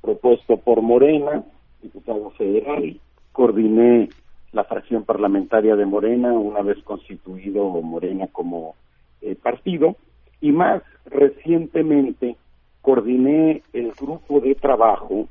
propuesto 0.00 0.56
por 0.56 0.80
Morena, 0.80 1.44
diputado 1.82 2.30
federal, 2.30 2.98
coordiné 3.32 4.08
la 4.52 4.64
fracción 4.64 5.04
parlamentaria 5.04 5.76
de 5.76 5.84
Morena 5.84 6.32
una 6.32 6.62
vez 6.62 6.82
constituido 6.82 7.68
Morena 7.82 8.26
como 8.28 8.74
eh, 9.20 9.36
partido 9.36 9.96
y 10.40 10.52
más 10.52 10.82
recientemente 11.04 12.36
coordiné 12.82 13.62
el 13.72 13.92
grupo 13.92 14.40
de 14.40 14.54
trabajo 14.54 15.28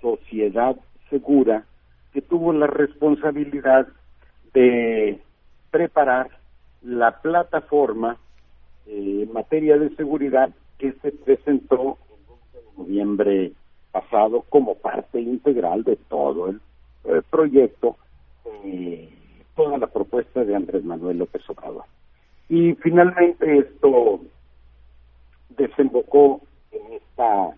Sociedad 0.00 0.76
Segura 1.10 1.64
que 2.12 2.22
tuvo 2.22 2.52
la 2.52 2.66
responsabilidad 2.66 3.86
de 4.54 5.20
preparar 5.70 6.30
la 6.82 7.20
plataforma 7.20 8.16
eh, 8.86 9.24
en 9.24 9.32
materia 9.32 9.76
de 9.76 9.94
seguridad 9.96 10.50
que 10.78 10.92
se 11.02 11.12
presentó 11.12 11.98
en 12.54 12.78
noviembre 12.78 13.52
pasado 13.92 14.44
como 14.48 14.76
parte 14.76 15.20
integral 15.20 15.84
de 15.84 15.96
todo 15.96 16.48
el, 16.48 16.60
proyecto, 17.30 17.96
eh, 18.64 19.08
toda 19.54 19.78
la 19.78 19.86
propuesta 19.86 20.44
de 20.44 20.56
Andrés 20.56 20.84
Manuel 20.84 21.18
López 21.18 21.42
Obrador. 21.48 21.84
Y 22.48 22.74
finalmente 22.74 23.58
esto 23.58 24.20
desembocó 25.50 26.40
en 26.76 26.92
esta 26.94 27.56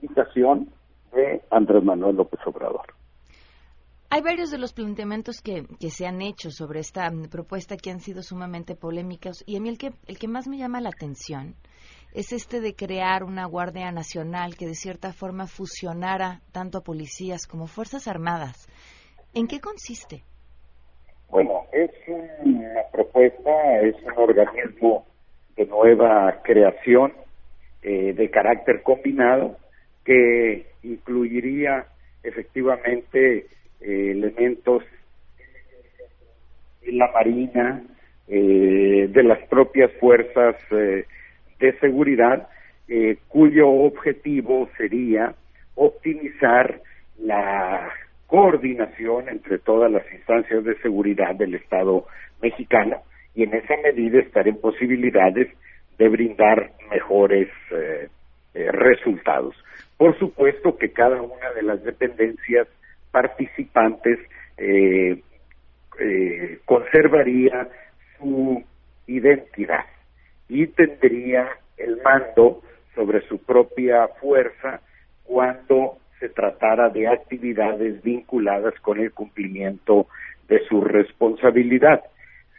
invitación 0.00 0.70
de 1.12 1.42
Andrés 1.50 1.82
Manuel 1.82 2.16
López 2.16 2.40
Obrador. 2.46 2.94
Hay 4.12 4.22
varios 4.22 4.50
de 4.50 4.58
los 4.58 4.72
planteamientos 4.72 5.40
que, 5.40 5.64
que, 5.78 5.90
se 5.90 6.06
han 6.06 6.20
hecho 6.20 6.50
sobre 6.50 6.80
esta 6.80 7.08
propuesta 7.30 7.76
que 7.76 7.90
han 7.90 8.00
sido 8.00 8.22
sumamente 8.22 8.74
polémicos 8.74 9.44
y 9.46 9.56
a 9.56 9.60
mí 9.60 9.68
el 9.68 9.78
que, 9.78 9.92
el 10.08 10.18
que 10.18 10.26
más 10.26 10.48
me 10.48 10.58
llama 10.58 10.80
la 10.80 10.88
atención 10.88 11.54
es 12.12 12.32
este 12.32 12.60
de 12.60 12.74
crear 12.74 13.22
una 13.22 13.46
Guardia 13.46 13.92
Nacional 13.92 14.56
que 14.56 14.66
de 14.66 14.74
cierta 14.74 15.12
forma 15.12 15.46
fusionara 15.46 16.40
tanto 16.52 16.78
a 16.78 16.82
policías 16.82 17.46
como 17.46 17.68
Fuerzas 17.68 18.08
Armadas. 18.08 18.68
¿En 19.32 19.46
qué 19.46 19.60
consiste? 19.60 20.24
Bueno, 21.28 21.66
es 21.72 21.90
una 22.08 22.82
propuesta, 22.90 23.80
es 23.82 23.94
un 24.02 24.18
organismo 24.18 25.06
de 25.56 25.66
nueva 25.66 26.40
creación 26.42 27.12
eh, 27.82 28.12
de 28.14 28.30
carácter 28.30 28.82
combinado 28.82 29.56
que 30.04 30.66
incluiría 30.82 31.86
efectivamente 32.22 33.46
eh, 33.80 34.10
elementos 34.10 34.82
de 36.82 36.92
la 36.92 37.10
Marina, 37.12 37.82
eh, 38.28 39.08
de 39.10 39.22
las 39.22 39.38
propias 39.48 39.90
fuerzas 39.98 40.56
de 40.70 41.78
seguridad, 41.80 42.48
cuyo 43.28 43.68
objetivo 43.68 44.68
sería 44.76 45.34
optimizar 45.76 46.80
la 47.18 47.88
coordinación 48.26 49.28
entre 49.28 49.58
todas 49.58 49.90
las 49.90 50.02
instancias 50.12 50.64
de 50.64 50.76
seguridad 50.78 51.34
del 51.34 51.54
Estado 51.54 52.06
mexicano 52.42 53.02
y 53.34 53.44
en 53.44 53.54
esa 53.54 53.74
medida 53.82 54.20
estar 54.20 54.46
en 54.48 54.60
posibilidades 54.60 55.48
de 56.00 56.08
brindar 56.08 56.72
mejores 56.90 57.48
eh, 57.70 58.08
eh, 58.54 58.72
resultados. 58.72 59.54
Por 59.98 60.18
supuesto 60.18 60.78
que 60.78 60.92
cada 60.92 61.20
una 61.20 61.50
de 61.54 61.62
las 61.62 61.84
dependencias 61.84 62.66
participantes 63.10 64.18
eh, 64.56 65.20
conservaría 66.64 67.68
su 68.16 68.64
identidad 69.06 69.84
y 70.48 70.68
tendría 70.68 71.50
el 71.76 72.00
mando 72.02 72.62
sobre 72.94 73.20
su 73.28 73.36
propia 73.44 74.08
fuerza 74.22 74.80
cuando 75.24 75.98
se 76.18 76.30
tratara 76.30 76.88
de 76.88 77.08
actividades 77.08 78.02
vinculadas 78.02 78.72
con 78.80 79.00
el 79.00 79.12
cumplimiento 79.12 80.06
de 80.48 80.64
su 80.66 80.80
responsabilidad. 80.80 82.02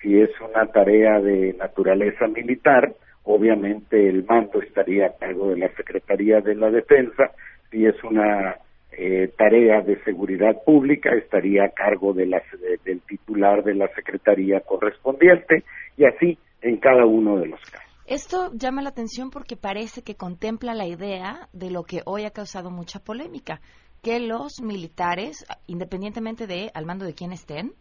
Si 0.01 0.19
es 0.19 0.29
una 0.41 0.67
tarea 0.67 1.19
de 1.19 1.53
naturaleza 1.53 2.27
militar, 2.27 2.93
obviamente 3.23 4.09
el 4.09 4.23
mando 4.25 4.61
estaría 4.61 5.07
a 5.07 5.17
cargo 5.17 5.49
de 5.49 5.57
la 5.57 5.73
Secretaría 5.75 6.41
de 6.41 6.55
la 6.55 6.69
Defensa. 6.69 7.31
Si 7.69 7.85
es 7.85 7.95
una 8.03 8.57
eh, 8.91 9.31
tarea 9.37 9.81
de 9.81 10.03
seguridad 10.03 10.63
pública, 10.65 11.11
estaría 11.15 11.65
a 11.65 11.69
cargo 11.69 12.13
de 12.13 12.25
la, 12.25 12.41
del 12.83 13.01
titular 13.01 13.63
de 13.63 13.75
la 13.75 13.87
Secretaría 13.95 14.61
correspondiente 14.61 15.63
y 15.97 16.05
así 16.05 16.37
en 16.61 16.77
cada 16.77 17.05
uno 17.05 17.37
de 17.37 17.47
los 17.47 17.59
casos. 17.61 17.91
Esto 18.05 18.51
llama 18.53 18.81
la 18.81 18.89
atención 18.89 19.29
porque 19.29 19.55
parece 19.55 20.01
que 20.03 20.15
contempla 20.15 20.73
la 20.73 20.85
idea 20.85 21.47
de 21.53 21.71
lo 21.71 21.83
que 21.83 22.01
hoy 22.05 22.25
ha 22.25 22.31
causado 22.31 22.69
mucha 22.69 22.99
polémica, 22.99 23.61
que 24.01 24.19
los 24.19 24.61
militares, 24.61 25.45
independientemente 25.67 26.47
de 26.47 26.71
al 26.73 26.85
mando 26.85 27.05
de 27.05 27.13
quién 27.13 27.31
estén, 27.31 27.71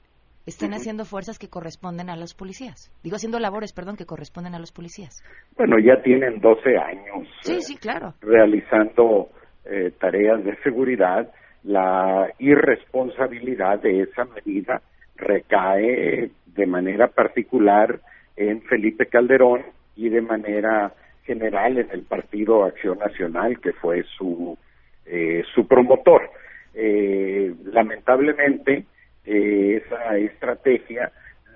estén 0.47 0.73
haciendo 0.73 1.05
fuerzas 1.05 1.39
que 1.39 1.49
corresponden 1.49 2.11
a 2.11 2.17
los 2.17 2.35
policías. 2.35 2.91
Digo, 3.03 3.17
haciendo 3.17 3.39
labores, 3.39 3.73
perdón, 3.73 3.97
que 3.97 4.07
corresponden 4.07 4.55
a 4.55 4.59
los 4.59 4.73
policías. 4.73 5.23
Bueno, 5.57 5.77
ya 5.79 6.03
tienen 6.03 6.41
12 6.41 6.77
años. 6.77 7.29
Sí, 7.43 7.61
sí, 7.61 7.77
claro. 7.77 8.15
Realizando 8.21 9.31
eh, 9.65 9.93
tareas 9.99 10.45
de 10.45 10.57
seguridad. 10.63 11.31
La 11.63 12.33
irresponsabilidad 12.39 13.81
de 13.81 14.03
esa 14.03 14.25
medida 14.25 14.81
recae 15.17 16.31
de 16.47 16.67
manera 16.67 17.09
particular 17.09 18.01
en 18.37 18.63
Felipe 18.63 19.07
Calderón, 19.07 19.63
y 20.01 20.09
de 20.09 20.23
manera 20.23 20.95
general 21.25 21.77
en 21.77 21.91
el 21.91 22.03
Partido 22.03 22.65
Acción 22.65 22.99
Nacional, 22.99 23.61
que 23.61 23.73
fue 23.75 24.03
su, 24.17 24.57
eh, 25.05 25.43
su 25.55 25.69
promotor. 25.69 26.31
Eh, 26.73 27.53
lamentablemente, 27.65 28.87
eh, 29.25 29.83
esa 29.85 30.17
estrategia 30.17 31.13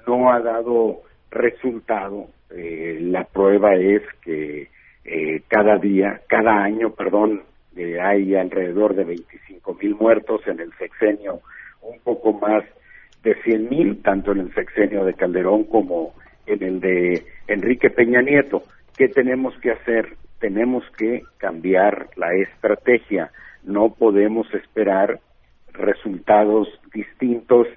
no 0.06 0.32
ha 0.32 0.40
dado 0.40 1.02
resultado. 1.30 2.28
la 2.50 3.24
prueba 3.24 3.74
es 3.74 4.02
que 4.22 4.68
cada 5.48 5.76
día, 5.78 6.20
cada 6.28 6.62
año, 6.62 6.90
perdón, 6.90 7.42
hay 8.00 8.34
alrededor 8.36 8.94
de 8.94 9.04
25 9.04 9.74
mil 9.82 9.94
muertos 9.96 10.46
en 10.46 10.60
el 10.60 10.72
sexenio, 10.74 11.40
un 11.82 11.98
poco 12.00 12.32
más 12.34 12.64
de 13.24 13.34
100 13.42 13.68
mil, 13.68 14.02
tanto 14.02 14.32
en 14.32 14.40
el 14.40 14.54
sexenio 14.54 15.04
de 15.04 15.14
Calderón 15.14 15.64
como 15.64 16.14
en 16.46 16.62
el 16.62 16.80
de 16.80 17.24
Enrique 17.48 17.90
Peña 17.90 18.20
Nieto. 18.22 18.62
¿Qué 18.96 19.08
tenemos 19.08 19.58
que 19.58 19.72
hacer? 19.72 20.16
Tenemos 20.38 20.84
que 20.96 21.22
cambiar 21.38 22.08
la 22.16 22.32
estrategia. 22.34 23.30
No 23.64 23.94
podemos 23.94 24.52
esperar 24.54 25.20
resultados 25.74 26.68
distintos 26.92 27.68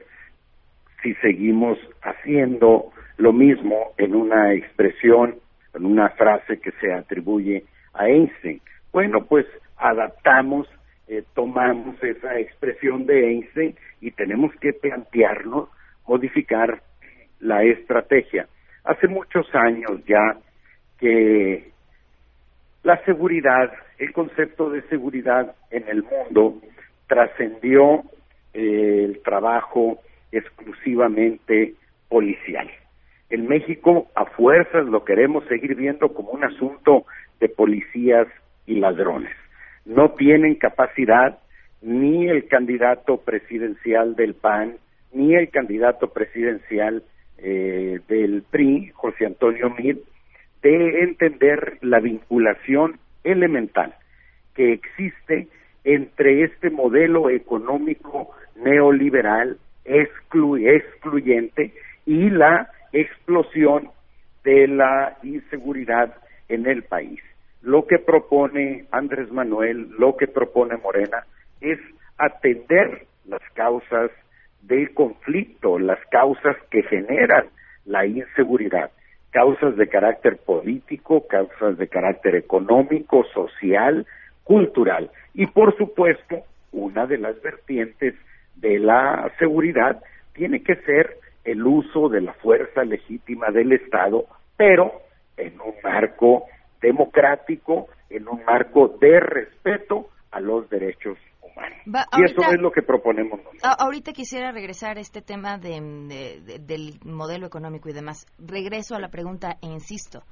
si 1.04 1.14
seguimos 1.16 1.78
haciendo 2.02 2.92
lo 3.18 3.34
mismo 3.34 3.94
en 3.98 4.16
una 4.16 4.54
expresión, 4.54 5.36
en 5.74 5.86
una 5.86 6.10
frase 6.10 6.60
que 6.60 6.72
se 6.80 6.94
atribuye 6.94 7.66
a 7.94 8.08
Einstein. 8.08 8.62
Bueno, 8.92 9.26
pues 9.26 9.46
adaptamos, 9.78 10.68
eh, 11.08 11.24
tomamos 11.34 12.02
esa 12.04 12.40
expresión 12.40 13.06
de 13.06 13.32
Einstein 13.32 13.76
y 14.02 14.12
tenemos 14.12 14.54
que 14.56 14.74
plantearnos 14.74 15.70
modificar 16.08 16.82
la 17.40 17.64
estrategia 17.64 18.48
hace 18.88 19.08
muchos 19.08 19.46
años 19.54 20.04
ya 20.08 20.38
que 20.98 21.72
la 22.84 23.04
seguridad, 23.04 23.72
el 24.00 24.14
concepto 24.14 24.70
de 24.70 24.82
seguridad 24.84 25.56
en 25.70 25.88
el 25.90 26.04
mundo 26.04 26.60
trascendió 27.08 28.04
eh, 28.54 29.04
el 29.06 29.22
trabajo 29.24 30.00
exclusivamente 30.32 31.74
policial. 32.10 32.70
En 33.30 33.48
México, 33.48 34.08
a 34.16 34.26
fuerzas, 34.26 34.86
lo 34.86 35.04
queremos 35.04 35.46
seguir 35.46 35.76
viendo 35.76 36.14
como 36.14 36.32
un 36.32 36.44
asunto 36.44 37.06
de 37.40 37.50
policías 37.50 38.28
y 38.66 38.76
ladrones. 38.76 39.36
No 39.86 40.12
tienen 40.12 40.56
capacidad 40.56 41.40
ni 41.82 42.28
el 42.28 42.48
candidato 42.48 43.18
presidencial 43.18 44.16
del 44.16 44.34
PAN, 44.34 44.78
ni 45.12 45.36
el 45.36 45.50
candidato 45.50 46.12
presidencial 46.12 47.04
eh, 47.38 48.00
del 48.08 48.44
PRI, 48.50 48.92
José 48.94 49.26
Antonio 49.26 49.70
Mir, 49.78 50.00
de 50.62 51.04
entender 51.04 51.78
la 51.82 52.00
vinculación 52.00 53.00
elemental 53.24 53.94
que 54.56 54.74
existe 54.74 55.48
entre 55.88 56.44
este 56.44 56.70
modelo 56.70 57.30
económico 57.30 58.36
neoliberal 58.58 59.58
excluyente 59.86 61.74
y 62.06 62.30
la 62.30 62.70
explosión 62.92 63.90
de 64.44 64.68
la 64.68 65.18
inseguridad 65.24 66.14
en 66.50 66.68
el 66.68 66.84
país. 66.84 67.22
Lo 67.62 67.88
que 67.88 68.00
propone 68.00 68.84
Andrés 68.92 69.32
Manuel, 69.32 69.92
lo 69.98 70.18
que 70.18 70.28
propone 70.28 70.76
Morena, 70.76 71.26
es 71.62 71.80
atender 72.18 73.06
las 73.26 73.42
causas 73.54 74.12
del 74.64 74.94
conflicto, 74.94 75.80
las 75.80 76.00
causas 76.12 76.58
que 76.70 76.84
generan 76.84 77.46
la 77.86 78.06
inseguridad, 78.06 78.92
causas 79.32 79.78
de 79.78 79.88
carácter 79.88 80.36
político, 80.36 81.26
causas 81.28 81.78
de 81.78 81.88
carácter 81.88 82.36
económico, 82.36 83.24
social, 83.34 84.06
cultural. 84.48 85.12
Y 85.38 85.46
por 85.46 85.78
supuesto, 85.78 86.44
una 86.72 87.06
de 87.06 87.20
las 87.20 87.40
vertientes 87.44 88.16
de 88.56 88.80
la 88.80 89.32
seguridad 89.38 90.02
tiene 90.34 90.64
que 90.64 90.76
ser 90.78 91.18
el 91.44 91.66
uso 91.66 92.10
de 92.10 92.22
la 92.22 92.34
fuerza 92.34 92.84
legítima 92.84 93.52
del 93.52 93.72
Estado, 93.72 94.26
pero 94.58 94.92
en 95.38 95.54
un 95.62 95.76
marco 95.84 96.46
democrático, 96.82 97.88
en 98.10 98.28
un 98.28 98.44
marco 98.46 98.98
de 99.00 99.20
respeto 99.20 100.10
a 100.32 100.40
los 100.40 100.68
derechos 100.72 101.20
humanos. 101.40 101.78
y 101.86 102.26
eso 102.26 102.42
es 102.52 102.60
lo 102.60 102.72
que 102.72 102.82
proponemos 102.82 103.38
nosotros. 103.38 103.76
Ahorita 103.78 104.14
quisiera 104.14 104.52
regresar 104.52 104.98
a 104.98 105.02
este 105.02 105.22
tema 105.22 105.60
del 105.60 107.00
modelo 107.06 107.46
económico 107.46 107.90
y 107.90 107.94
demás. 107.94 108.26
Regreso 108.40 108.96
a 108.96 109.00
la 109.00 109.10
pregunta 109.10 109.58
e 109.62 109.68
insisto. 109.68 110.24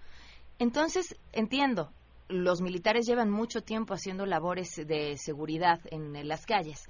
Entonces, 0.58 1.16
entiendo, 1.32 1.92
los 2.28 2.62
militares 2.62 3.06
llevan 3.06 3.30
mucho 3.30 3.62
tiempo 3.62 3.94
haciendo 3.94 4.26
labores 4.26 4.76
de 4.76 5.18
seguridad 5.18 5.80
en, 5.92 6.28
las 6.28 6.46
calles. 6.46 6.84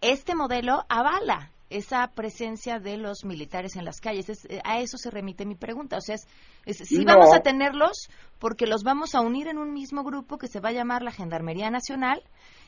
Este 0.00 0.34
modelo 0.34 0.84
avala 0.88 1.52
esa 1.70 2.06
presencia 2.08 2.78
de 2.78 2.96
los 2.96 3.24
militares 3.24 3.76
en 3.76 3.84
las 3.84 4.00
calles. 4.00 4.28
Eh, 4.48 4.60
a 4.64 4.80
eso 4.80 4.96
se 4.96 5.10
remite 5.10 5.44
mi 5.44 5.54
pregunta. 5.54 5.98
O 5.98 6.00
sea, 6.00 6.16
es, 6.64 6.78
si 6.78 7.04
vamos 7.04 7.34
a 7.34 7.40
tenerlos 7.40 8.08
porque 8.38 8.66
los 8.66 8.82
vamos 8.82 9.14
a 9.14 9.20
unir 9.20 9.48
en 9.48 9.58
un 9.58 9.72
mismo 9.72 10.02
grupo 10.02 10.38
que 10.38 10.48
se 10.48 10.60
va 10.60 10.70
a 10.70 10.72
llamar 10.72 11.02
la 11.02 11.12
Gendarmería 11.12 11.70
Nacional 11.70 12.22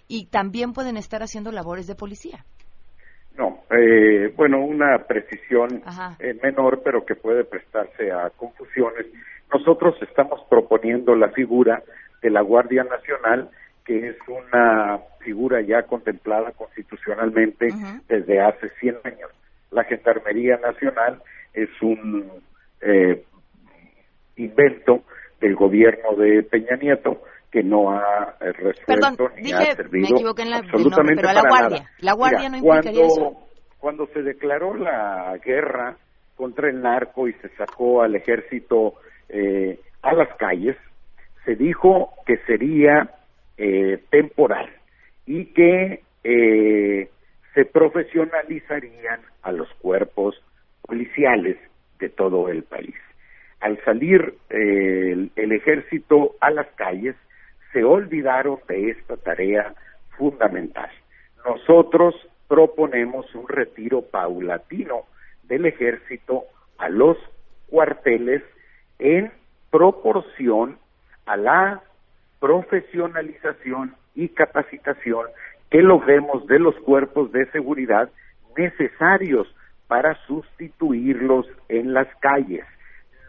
y 0.06 0.26
también 0.26 0.72
pueden 0.72 0.96
estar 0.96 1.22
haciendo 1.22 1.50
labores 1.52 1.86
de 1.86 1.94
policía. 1.94 2.44
No, 3.40 3.64
eh, 3.70 4.30
bueno, 4.36 4.60
una 4.62 4.98
precisión 4.98 5.82
eh, 6.18 6.38
menor, 6.42 6.82
pero 6.84 7.06
que 7.06 7.14
puede 7.14 7.42
prestarse 7.44 8.12
a 8.12 8.28
confusiones. 8.36 9.06
Nosotros 9.50 9.96
estamos 10.02 10.42
proponiendo 10.50 11.14
la 11.14 11.30
figura 11.30 11.82
de 12.20 12.28
la 12.28 12.42
Guardia 12.42 12.84
Nacional 12.84 13.48
que 13.86 14.10
es 14.10 14.16
una 14.28 15.00
figura 15.20 15.62
ya 15.62 15.84
contemplada 15.84 16.52
constitucionalmente 16.52 17.68
desde 18.08 18.40
hace 18.40 18.68
100 18.78 18.98
años. 19.04 19.30
La 19.70 19.84
Gendarmería 19.84 20.58
Nacional 20.58 21.22
es 21.54 21.70
un 21.80 22.30
eh, 22.82 23.24
invento 24.36 25.02
del 25.40 25.56
gobierno 25.56 26.14
de 26.14 26.42
Peña 26.42 26.76
Nieto 26.76 27.22
que 27.50 27.62
no 27.62 27.90
ha 27.90 28.36
eh, 28.40 28.52
resuelto 28.52 29.30
ni 29.38 29.52
ha 29.52 29.74
servido 29.74 30.30
absolutamente 30.30 31.22
pero 31.22 31.32
la 31.32 31.42
Guardia, 31.48 31.90
La 31.98 32.12
Guardia 32.12 32.48
no 32.48 32.56
implicaría 32.58 33.02
cuando, 33.06 33.12
eso. 33.12 33.48
Cuando 33.78 34.06
se 34.08 34.22
declaró 34.22 34.74
la 34.74 35.36
guerra 35.44 35.96
contra 36.36 36.70
el 36.70 36.80
narco 36.80 37.28
y 37.28 37.32
se 37.34 37.48
sacó 37.56 38.02
al 38.02 38.14
ejército 38.14 38.94
eh, 39.28 39.80
a 40.02 40.14
las 40.14 40.34
calles, 40.36 40.76
se 41.44 41.56
dijo 41.56 42.12
que 42.26 42.36
sería 42.46 43.10
eh, 43.58 44.02
temporal 44.10 44.70
y 45.26 45.46
que 45.46 46.02
eh, 46.24 47.10
se 47.54 47.64
profesionalizarían 47.64 49.20
a 49.42 49.52
los 49.52 49.68
cuerpos 49.74 50.40
policiales 50.82 51.56
de 51.98 52.08
todo 52.08 52.48
el 52.48 52.62
país. 52.62 52.94
Al 53.60 53.82
salir 53.84 54.34
eh, 54.48 55.28
el, 55.36 55.52
ejército 55.52 56.36
a 56.40 56.50
las 56.50 56.68
calles, 56.76 57.16
se 57.72 57.84
olvidaron 57.84 58.58
de 58.68 58.90
esta 58.90 59.16
tarea 59.16 59.74
fundamental. 60.16 60.90
Nosotros 61.44 62.14
proponemos 62.48 63.32
un 63.34 63.48
retiro 63.48 64.02
paulatino 64.02 65.04
del 65.44 65.66
ejército 65.66 66.44
a 66.78 66.88
los 66.88 67.16
cuarteles 67.68 68.42
en 68.98 69.32
proporción 69.70 70.78
a 71.26 71.36
la 71.36 71.82
profesionalización 72.40 73.94
y 74.14 74.28
capacitación 74.30 75.26
que 75.70 75.82
logremos 75.82 76.46
de 76.46 76.58
los 76.58 76.74
cuerpos 76.80 77.30
de 77.30 77.46
seguridad 77.52 78.10
necesarios 78.56 79.46
para 79.86 80.14
sustituirlos 80.26 81.46
en 81.68 81.94
las 81.94 82.08
calles. 82.16 82.64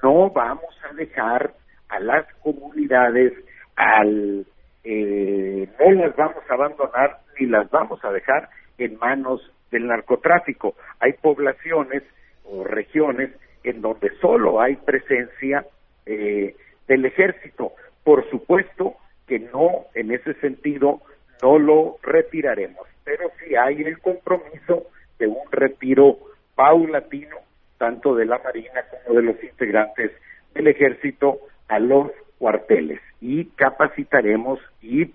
No 0.01 0.29
vamos 0.31 0.75
a 0.89 0.93
dejar 0.93 1.53
a 1.89 1.99
las 1.99 2.25
comunidades 2.35 3.33
al 3.81 4.45
eh, 4.83 5.67
no 5.79 5.91
las 5.91 6.15
vamos 6.15 6.43
a 6.47 6.53
abandonar 6.53 7.19
ni 7.39 7.47
las 7.47 7.69
vamos 7.71 8.03
a 8.05 8.11
dejar 8.11 8.49
en 8.77 8.97
manos 8.97 9.41
del 9.71 9.87
narcotráfico. 9.87 10.75
Hay 10.99 11.13
poblaciones 11.13 12.03
o 12.45 12.63
regiones 12.63 13.31
en 13.63 13.81
donde 13.81 14.11
solo 14.19 14.61
hay 14.61 14.75
presencia 14.75 15.65
eh, 16.05 16.55
del 16.87 17.05
ejército. 17.05 17.73
Por 18.03 18.29
supuesto 18.29 18.95
que 19.27 19.39
no, 19.39 19.85
en 19.95 20.11
ese 20.11 20.33
sentido, 20.35 21.01
no 21.41 21.57
lo 21.57 21.97
retiraremos, 22.03 22.87
pero 23.03 23.31
sí 23.39 23.55
hay 23.55 23.81
el 23.81 23.99
compromiso 23.99 24.87
de 25.17 25.27
un 25.27 25.51
retiro 25.51 26.17
paulatino, 26.55 27.37
tanto 27.77 28.15
de 28.15 28.25
la 28.25 28.39
Marina 28.39 28.83
como 29.05 29.19
de 29.19 29.23
los 29.23 29.43
integrantes 29.43 30.11
del 30.53 30.67
ejército, 30.67 31.39
a 31.67 31.79
los 31.79 32.11
cuarteles 32.41 32.99
y 33.21 33.45
capacitaremos 33.51 34.59
y 34.81 35.13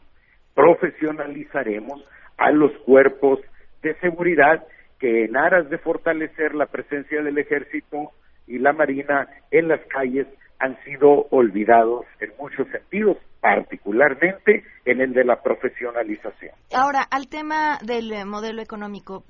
profesionalizaremos 0.55 2.01
a 2.39 2.53
los 2.53 2.71
cuerpos 2.85 3.41
de 3.83 3.99
seguridad 3.99 4.65
que 5.01 5.25
en 5.25 5.37
aras 5.37 5.69
de 5.69 5.79
fortalecer 5.79 6.55
la 6.55 6.67
presencia 6.67 7.23
del 7.23 7.37
ejército 7.37 8.13
y 8.47 8.61
la 8.61 8.73
marina 8.73 9.29
en 9.51 9.67
las 9.67 9.81
calles 9.89 10.29
han 10.61 10.81
sido 10.85 11.27
olvidados 11.31 12.07
en 12.21 12.31
muchos 12.39 12.69
sentidos, 12.69 13.17
particularmente 13.41 14.63
en 14.85 15.01
el 15.01 15.13
de 15.13 15.25
la 15.25 15.43
profesionalización. 15.43 16.55
Ahora, 16.73 17.03
al 17.11 17.27
tema 17.29 17.79
del 17.85 18.13
eh, 18.13 18.25
modelo 18.25 18.63
económico, 18.63 19.25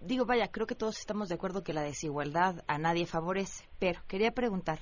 digo, 0.00 0.24
vaya, 0.24 0.48
creo 0.50 0.66
que 0.66 0.74
todos 0.74 0.98
estamos 0.98 1.28
de 1.28 1.34
acuerdo 1.34 1.62
que 1.62 1.74
la 1.74 1.82
desigualdad 1.82 2.64
a 2.66 2.78
nadie 2.78 3.04
favorece, 3.04 3.68
pero 3.78 4.00
quería 4.08 4.30
preguntar, 4.30 4.78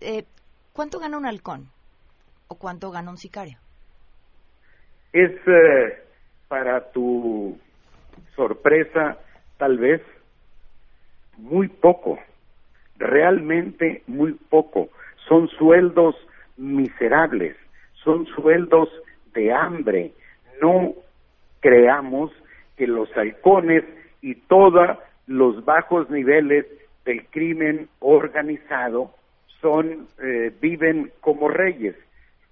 eh, 0.00 0.24
¿cuánto 0.72 1.00
gana 1.00 1.18
un 1.18 1.26
halcón 1.26 1.72
o 2.48 2.56
cuánto 2.56 2.90
gana 2.90 3.10
un 3.10 3.16
sicario? 3.16 3.58
Es 5.12 5.32
eh, 5.46 6.02
para 6.48 6.90
tu 6.90 7.58
sorpresa, 8.34 9.18
tal 9.56 9.78
vez, 9.78 10.02
muy 11.36 11.68
poco, 11.68 12.18
realmente 12.98 14.02
muy 14.06 14.32
poco 14.32 14.90
son 15.28 15.48
sueldos 15.48 16.16
miserables, 16.56 17.56
son 18.02 18.26
sueldos 18.26 18.88
de 19.34 19.52
hambre. 19.52 20.12
No 20.60 20.94
creamos 21.60 22.32
que 22.76 22.86
los 22.86 23.14
halcones 23.16 23.84
y 24.22 24.34
todos 24.34 24.98
los 25.26 25.64
bajos 25.64 26.08
niveles 26.10 26.66
del 27.04 27.26
crimen 27.26 27.88
organizado 28.00 29.12
son 29.60 30.08
eh, 30.22 30.52
viven 30.60 31.12
como 31.20 31.48
reyes. 31.48 31.94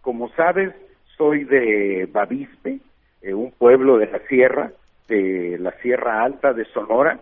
Como 0.06 0.28
sabes, 0.36 0.72
soy 1.16 1.42
de 1.42 2.08
Bavispe, 2.12 2.78
eh, 3.22 3.34
un 3.34 3.50
pueblo 3.50 3.98
de 3.98 4.06
la 4.06 4.20
sierra, 4.28 4.70
de 5.08 5.58
la 5.58 5.72
Sierra 5.82 6.22
Alta 6.22 6.52
de 6.52 6.64
Sonora, 6.66 7.18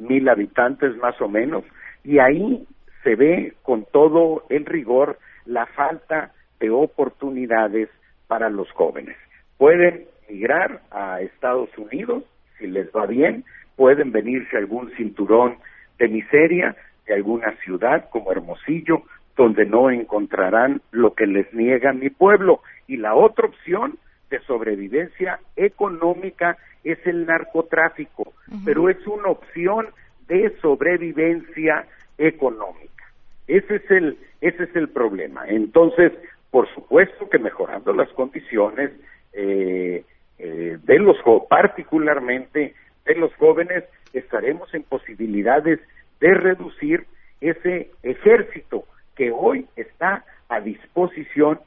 mil 0.00 0.28
habitantes 0.28 0.96
más 0.96 1.20
o 1.20 1.28
menos, 1.28 1.62
y 2.02 2.18
ahí 2.18 2.66
se 3.04 3.14
ve 3.14 3.54
con 3.62 3.84
todo 3.84 4.42
el 4.48 4.66
rigor 4.66 5.20
la 5.46 5.66
falta 5.66 6.32
de 6.58 6.70
oportunidades 6.70 7.88
para 8.26 8.50
los 8.50 8.68
jóvenes. 8.72 9.16
Pueden 9.56 10.06
migrar 10.28 10.80
a 10.90 11.20
Estados 11.20 11.70
Unidos 11.78 12.24
si 12.58 12.66
les 12.66 12.88
va 12.88 13.06
bien, 13.06 13.44
pueden 13.76 14.10
venirse 14.10 14.56
a 14.56 14.58
algún 14.58 14.90
cinturón 14.96 15.58
de 16.00 16.08
miseria 16.08 16.74
de 17.06 17.14
alguna 17.14 17.52
ciudad 17.62 18.10
como 18.10 18.32
Hermosillo, 18.32 19.04
donde 19.38 19.64
no 19.64 19.88
encontrarán 19.88 20.82
lo 20.90 21.14
que 21.14 21.26
les 21.26 21.54
niega 21.54 21.92
mi 21.92 22.10
pueblo. 22.10 22.60
Y 22.88 22.96
la 22.96 23.14
otra 23.14 23.46
opción 23.46 23.96
de 24.30 24.40
sobrevivencia 24.40 25.38
económica 25.56 26.58
es 26.82 26.98
el 27.06 27.24
narcotráfico, 27.24 28.32
pero 28.64 28.90
es 28.90 29.06
una 29.06 29.28
opción 29.28 29.86
de 30.26 30.52
sobrevivencia 30.60 31.86
económica. 32.18 33.04
Ese 33.46 33.76
es 33.76 33.90
el 33.90 34.18
ese 34.40 34.64
es 34.64 34.76
el 34.76 34.88
problema. 34.88 35.46
Entonces, 35.46 36.12
por 36.50 36.68
supuesto 36.74 37.28
que 37.30 37.38
mejorando 37.38 37.92
las 37.92 38.08
condiciones 38.10 38.90
eh, 39.32 40.04
eh, 40.38 40.78
de 40.82 40.98
los 40.98 41.16
particularmente 41.48 42.74
de 43.04 43.14
los 43.14 43.32
jóvenes 43.36 43.84
estaremos 44.12 44.72
en 44.74 44.82
posibilidades 44.82 45.80
de 46.20 46.34
reducir 46.34 47.06
ese 47.40 47.90
ejército 48.02 48.84
que 49.18 49.32
hoy 49.32 49.66
está 49.76 50.24
a 50.48 50.60
disposición 50.60 51.60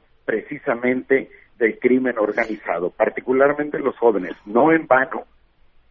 del 1.58 1.78
crimen 1.78 2.18
organizado, 2.18 2.90
particularmente 2.90 3.78
los 3.78 3.96
jóvenes. 3.98 4.32
No 4.46 4.72
en 4.72 4.86
vano, 4.86 5.24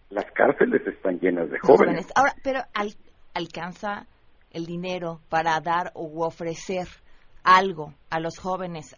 las 0.10 0.30
cárceles 0.32 0.86
están 0.86 1.20
llenas 1.20 1.50
de 1.50 1.60
jóvenes. 1.60 2.08
Ahora, 2.16 2.34
pero 2.44 2.60
alcanza 3.34 4.08
el 4.52 4.66
dinero 4.66 5.22
para 5.30 5.60
dar 5.62 5.92
o 5.94 6.26
ofrecer 6.26 6.88
algo 7.44 7.94
a 8.10 8.20
los 8.20 8.38
jóvenes 8.38 8.96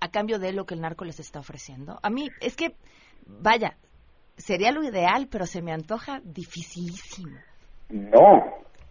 a 0.00 0.10
cambio 0.10 0.38
de 0.38 0.52
lo 0.52 0.64
que 0.64 0.74
el 0.74 0.80
narco 0.80 1.04
les 1.04 1.20
está 1.20 1.40
ofreciendo. 1.40 1.98
A 2.02 2.10
mí 2.10 2.28
es 2.40 2.56
que, 2.56 2.74
vaya, 3.26 3.76
sería 4.36 4.72
lo 4.72 4.82
ideal, 4.82 5.28
pero 5.30 5.46
se 5.46 5.62
me 5.62 5.72
antoja 5.72 6.20
dificilísimo. 6.24 7.36
No, 7.90 8.44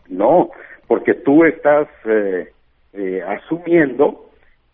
no, 0.08 0.50
porque 0.88 1.14
tú 1.14 1.44
estás 1.46 1.88
eh, 2.06 2.52
eh, 2.94 3.22
asumiendo 3.24 4.29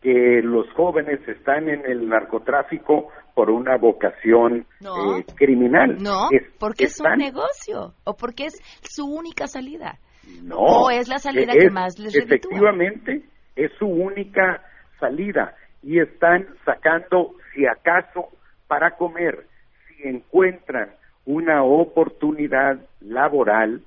que 0.06 0.40
los 0.44 0.72
jóvenes 0.74 1.20
están 1.28 1.68
en 1.68 1.84
el 1.84 2.08
narcotráfico 2.08 3.12
por 3.34 3.50
una 3.50 3.76
vocación 3.76 4.68
eh, 4.80 5.26
criminal. 5.36 5.98
No, 6.00 6.30
porque 6.60 6.84
es 6.84 7.02
un 7.02 7.18
negocio 7.18 7.96
o 8.04 8.16
porque 8.16 8.46
es 8.46 8.62
su 8.84 9.04
única 9.04 9.48
salida. 9.48 9.98
No. 10.44 10.58
O 10.58 10.92
es 10.92 11.08
la 11.08 11.18
salida 11.18 11.54
que 11.54 11.72
más 11.72 11.98
les 11.98 12.14
reditúa. 12.14 12.36
Efectivamente, 12.36 13.24
es 13.56 13.72
su 13.80 13.88
única 13.88 14.62
salida 15.00 15.56
y 15.82 16.00
están 16.00 16.50
sacando, 16.66 17.34
si 17.56 17.66
acaso, 17.66 18.28
para 18.68 18.92
comer, 18.98 19.48
si 19.88 20.08
encuentran 20.08 20.92
una 21.26 21.64
oportunidad 21.64 22.78
laboral 23.02 23.82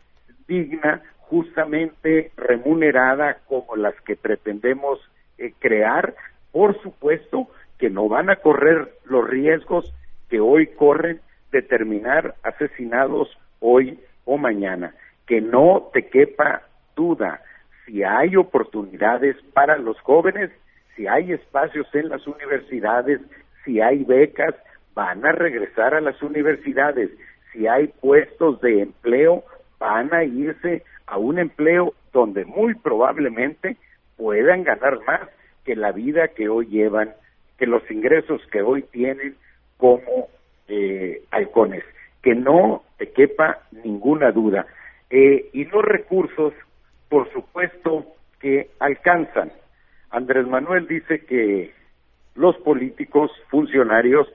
digna, 0.49 1.01
justamente 1.21 2.33
remunerada 2.37 3.39
como 3.47 3.77
las 3.77 3.95
que 4.01 4.17
pretendemos 4.17 4.99
crear, 5.59 6.15
por 6.53 6.81
supuesto 6.83 7.49
que 7.79 7.91
no 7.91 8.09
van 8.09 8.31
a 8.31 8.37
correr 8.37 8.93
los 9.05 9.29
riesgos 9.29 9.93
que 10.29 10.41
hoy 10.41 10.67
corren 10.69 11.21
de 11.53 11.63
terminar 11.63 12.35
asesinados 12.43 13.29
hoy 13.61 13.99
o 14.25 14.37
mañana. 14.37 14.95
Que 15.27 15.41
no 15.41 15.91
te 15.93 16.09
quepa 16.09 16.63
duda, 16.97 17.41
si 17.89 18.03
hay 18.03 18.37
oportunidades 18.37 19.37
para 19.55 19.79
los 19.79 19.99
jóvenes, 20.01 20.51
si 20.95 21.07
hay 21.07 21.33
espacios 21.33 21.87
en 21.95 22.11
las 22.11 22.27
universidades, 22.27 23.21
si 23.65 23.81
hay 23.81 24.05
becas, 24.05 24.55
van 24.95 25.25
a 25.25 25.33
regresar 25.33 25.95
a 25.95 26.01
las 26.01 26.21
universidades. 26.23 27.11
Si 27.53 27.67
hay 27.67 27.87
puestos 27.87 28.61
de 28.61 28.83
empleo, 28.83 29.45
van 29.79 30.13
a 30.13 30.25
irse 30.25 30.83
a 31.07 31.17
un 31.17 31.39
empleo 31.39 31.95
donde 32.13 32.45
muy 32.45 32.75
probablemente 32.75 33.77
puedan 34.29 34.63
ganar 34.63 34.99
más 35.07 35.23
que 35.65 35.75
la 35.75 35.91
vida 35.91 36.29
que 36.29 36.51
hoy 36.51 36.67
llevan, 36.67 37.15
que 37.57 37.65
los 37.65 37.83
ingresos 37.91 38.43
que 38.53 38.61
hoy 38.61 38.83
tienen 38.83 39.37
como 39.79 40.29
eh, 40.69 41.23
halcones. 41.31 41.83
Que 42.23 42.35
no 42.35 42.83
te 42.99 43.11
quepa 43.11 43.61
ninguna 43.83 44.31
duda. 44.31 44.67
Eh, 45.09 45.49
y 45.55 45.65
los 45.65 45.83
recursos 45.83 46.53
por 47.09 47.33
supuesto 47.33 48.05
que 48.39 48.69
alcanzan. 48.81 49.51
Andrés 50.11 50.47
Manuel 50.47 50.87
dice 50.87 51.25
que 51.25 51.73
los 52.35 52.55
políticos, 52.59 53.31
funcionarios, 53.49 54.31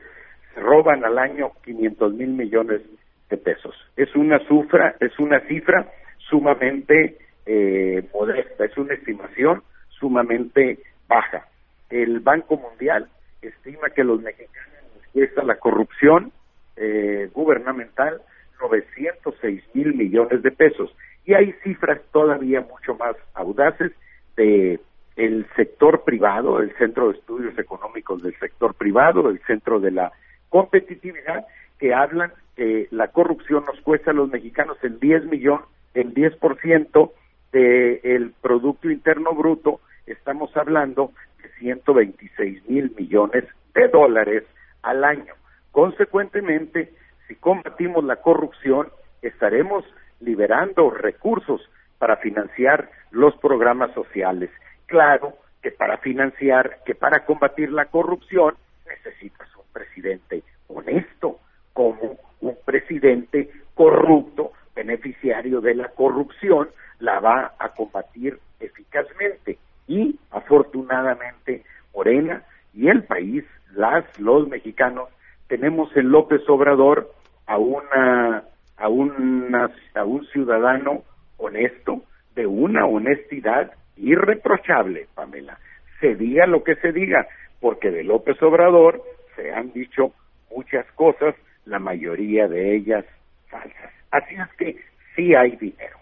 roban 0.56 1.06
al 1.06 1.20
año 1.20 1.52
500 1.66 2.14
mil 2.16 2.30
millones 2.30 2.82
de 3.30 3.38
pesos. 3.38 3.76
Es 3.96 4.16
una 4.16 4.40
cifra, 4.48 4.96
es 5.00 5.20
una 5.20 5.40
cifra 5.42 5.88
sumamente 6.18 7.16
eh, 7.46 8.04
modesta, 8.12 8.66
es 8.66 8.76
una 8.76 8.96
estimación 8.96 9.62
sumamente 10.04 10.80
baja. 11.08 11.48
El 11.90 12.20
Banco 12.20 12.58
Mundial 12.58 13.08
estima 13.42 13.90
que 13.90 14.04
los 14.04 14.22
mexicanos 14.22 14.74
les 14.96 15.08
cuesta 15.14 15.44
la 15.44 15.56
corrupción 15.56 16.34
eh, 16.76 17.30
gubernamental 17.34 18.22
906 18.60 19.64
mil 19.74 19.94
millones 19.94 20.44
de 20.44 20.52
pesos 20.52 20.94
y 21.26 21.36
hay 21.36 21.54
cifras 21.64 22.02
todavía 22.12 22.60
mucho 22.60 22.96
más 22.96 23.16
audaces 23.34 23.94
de 24.36 24.82
el 25.16 25.46
sector 25.56 26.04
privado, 26.04 26.60
el 26.60 26.76
Centro 26.76 27.08
de 27.08 27.20
Estudios 27.20 27.58
Económicos 27.58 28.22
del 28.24 28.38
sector 28.40 28.74
privado, 28.74 29.30
el 29.30 29.40
Centro 29.48 29.80
de 29.80 29.92
la 29.92 30.12
Competitividad, 30.50 31.46
que 31.80 31.94
hablan 31.94 32.34
que 32.58 32.90
la 32.92 33.08
corrupción 33.08 33.64
nos 33.66 33.80
cuesta 33.82 34.12
a 34.12 34.14
los 34.14 34.30
mexicanos 34.30 34.78
el 34.82 35.00
10 35.00 35.28
millón, 35.28 35.62
el 35.94 36.14
10% 36.14 37.12
del 37.54 38.34
Producto 38.42 38.90
Interno 38.90 39.34
Bruto, 39.34 39.80
estamos 40.06 40.56
hablando 40.58 41.12
de 41.42 41.50
126 41.60 42.70
mil 42.70 42.94
millones 42.98 43.46
de 43.74 43.88
dólares 43.88 44.44
al 44.82 45.04
año. 45.04 45.34
Consecuentemente, 45.72 46.94
si 47.28 47.36
combatimos 47.36 48.04
la 48.04 48.18
corrupción, 48.18 48.90
estaremos 49.22 49.86
liberando 50.20 50.90
recursos 50.90 51.62
para 51.98 52.18
financiar 52.18 52.90
los 53.12 53.36
programas 53.38 53.94
sociales. 53.94 54.50
Claro 54.86 55.38
que 55.62 55.72
para 55.72 55.98
financiar, 55.98 56.80
que 56.86 56.96
para 56.96 57.26
combatir 57.26 57.72
la 57.72 57.86
corrupción, 57.86 58.56
necesitas 58.86 59.48
un 59.56 59.64
presidente 59.72 60.44
honesto, 60.68 61.40
como 61.72 62.18
un 62.42 62.58
presidente 62.66 63.50
corrupto, 63.74 64.52
beneficiario 64.76 65.62
de 65.62 65.76
la 65.76 65.90
corrupción, 65.90 66.70
la 67.00 67.20
va 67.20 67.54
a 67.58 67.70
combatir 67.70 68.40
eficazmente. 68.60 69.58
Y 69.88 70.20
afortunadamente, 70.32 71.64
Morena 71.94 72.44
y 72.74 72.88
el 72.88 73.04
país, 73.04 73.44
las, 73.76 74.06
los 74.20 74.48
mexicanos, 74.48 75.10
tenemos 75.48 75.96
en 75.96 76.10
López 76.10 76.42
Obrador 76.48 77.12
a 77.46 77.58
una 77.58 78.44
a, 78.78 78.86
a 78.86 80.04
un 80.04 80.26
ciudadano 80.32 81.04
honesto, 81.38 82.04
de 82.36 82.48
una 82.48 82.86
honestidad 82.86 83.72
irreprochable, 83.96 85.08
Pamela. 85.14 85.60
Se 86.00 86.16
diga 86.16 86.48
lo 86.48 86.64
que 86.64 86.76
se 86.76 86.92
diga, 86.92 87.28
porque 87.60 87.92
de 87.92 88.04
López 88.04 88.42
Obrador 88.42 89.02
se 89.36 89.54
han 89.54 89.72
dicho 89.72 90.14
muchas 90.52 90.86
cosas, 90.94 91.36
la 91.66 91.80
mayoría 91.80 92.48
de 92.48 92.76
ellas 92.76 93.06
falsas. 93.48 93.94
Así 94.12 94.36
es 94.36 94.54
que 94.58 94.78
sí 95.16 95.34
hay 95.36 95.56
dinero. 95.56 95.98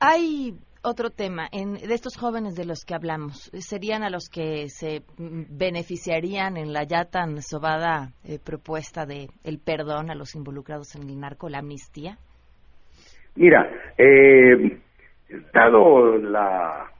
Hay 0.00 0.54
otro 0.82 1.10
tema, 1.10 1.46
en, 1.52 1.74
de 1.74 1.94
estos 1.94 2.16
jóvenes 2.16 2.54
de 2.54 2.64
los 2.64 2.84
que 2.84 2.94
hablamos, 2.94 3.50
¿serían 3.58 4.02
a 4.02 4.10
los 4.10 4.28
que 4.28 4.68
se 4.68 5.02
beneficiarían 5.18 6.56
en 6.56 6.72
la 6.72 6.84
ya 6.84 7.04
tan 7.04 7.42
sobada 7.42 8.12
eh, 8.24 8.38
propuesta 8.44 9.04
de 9.04 9.28
el 9.44 9.58
perdón 9.58 10.10
a 10.10 10.14
los 10.14 10.34
involucrados 10.34 10.94
en 10.96 11.08
el 11.08 11.20
narco, 11.20 11.48
la 11.48 11.58
amnistía? 11.58 12.16
Mira, 13.34 13.70
eh, 13.98 14.78
dado 15.52 16.16
la, 16.16 16.90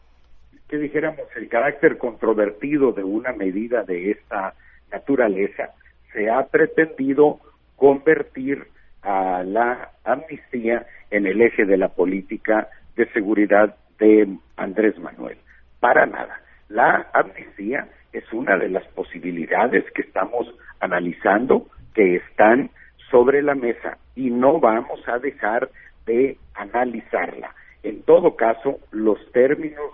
que 0.69 0.77
dijéramos, 0.77 1.27
el 1.37 1.49
carácter 1.49 1.99
controvertido 1.99 2.93
de 2.93 3.03
una 3.03 3.33
medida 3.33 3.83
de 3.83 4.13
esta 4.13 4.55
naturaleza, 4.93 5.71
se 6.13 6.29
ha 6.29 6.45
pretendido 6.47 7.41
convertir 7.77 8.67
a 9.03 9.43
la 9.43 9.93
amnistía 10.05 10.87
en 11.11 11.27
el 11.27 11.41
eje 11.41 11.65
de 11.65 11.77
la 11.77 11.89
política 11.89 12.69
de 12.97 13.07
seguridad 13.13 13.77
de 13.99 14.29
Andrés 14.57 14.99
Manuel. 14.99 15.39
Para 15.81 16.07
nada. 16.07 16.41
La 16.69 17.09
amnistía 17.13 17.89
es 18.13 18.25
una 18.33 18.57
de 18.57 18.69
las 18.69 18.87
posibilidades 18.89 19.85
que 19.93 20.03
estamos 20.03 20.53
analizando, 20.81 21.67
que 21.95 22.17
están 22.17 22.71
sobre 23.11 23.43
la 23.43 23.55
mesa 23.55 23.99
y 24.15 24.31
no 24.31 24.61
vamos 24.61 25.01
a 25.09 25.19
dejar 25.19 25.71
de 26.07 26.39
analizarla. 26.55 27.55
En 27.83 28.03
todo 28.03 28.37
caso, 28.37 28.79
los 28.91 29.19
términos 29.33 29.91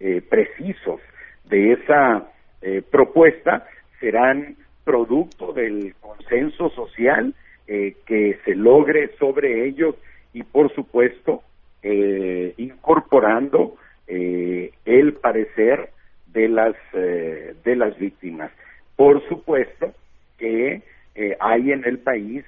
eh, 0.00 0.22
precisos 0.28 1.00
de 1.44 1.72
esa 1.72 2.28
eh, 2.62 2.82
propuesta 2.90 3.66
serán 4.00 4.56
producto 4.84 5.52
del 5.52 5.94
consenso 6.00 6.70
social 6.70 7.34
eh, 7.66 7.96
que 8.06 8.38
se 8.44 8.54
logre 8.54 9.10
sobre 9.18 9.66
ellos 9.66 9.94
y, 10.32 10.42
por 10.42 10.72
supuesto, 10.74 11.42
eh, 11.82 12.54
incorporando 12.56 13.76
eh, 14.10 14.72
el 14.86 15.12
parecer 15.14 15.90
de 16.28 16.48
las 16.48 16.74
eh, 16.94 17.54
de 17.62 17.76
las 17.76 17.98
víctimas. 17.98 18.50
Por 18.96 19.26
supuesto 19.28 19.92
que 20.38 20.82
eh, 21.14 21.36
hay 21.38 21.72
en 21.72 21.84
el 21.84 21.98
país 21.98 22.44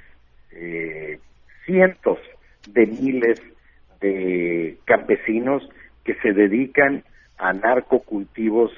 cientos 1.64 2.19
de 2.66 2.87
miles 2.87 3.40
de 4.01 4.79
campesinos 4.85 5.69
que 6.03 6.14
se 6.14 6.33
dedican 6.33 7.05
a 7.38 7.53
narcocultivos 7.53 8.73